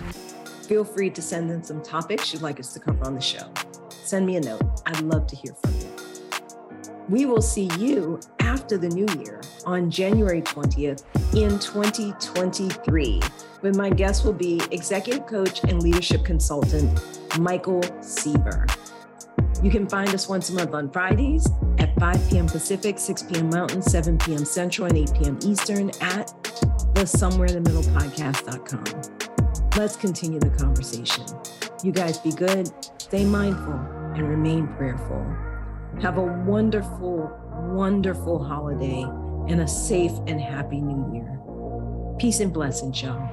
[0.67, 3.51] Feel free to send in some topics you'd like us to cover on the show.
[3.89, 4.81] Send me a note.
[4.85, 5.82] I'd love to hear from you.
[7.09, 11.03] We will see you after the new year on January 20th
[11.35, 13.19] in 2023,
[13.59, 17.01] when my guest will be executive coach and leadership consultant
[17.39, 18.65] Michael Seaver.
[19.61, 21.47] You can find us once a month on Fridays
[21.79, 22.47] at 5 p.m.
[22.47, 23.49] Pacific, 6 p.m.
[23.49, 24.45] Mountain, 7 p.m.
[24.45, 25.39] Central, and 8 p.m.
[25.43, 26.33] Eastern at
[26.93, 29.69] the Somewhere in the Middle podcast.com.
[29.77, 31.25] Let's continue the conversation.
[31.83, 32.69] You guys be good,
[33.01, 33.73] stay mindful,
[34.15, 35.52] and remain prayerful.
[36.01, 37.31] Have a wonderful,
[37.71, 39.03] wonderful holiday
[39.47, 41.39] and a safe and happy new year.
[42.17, 43.29] Peace and blessings, y'all.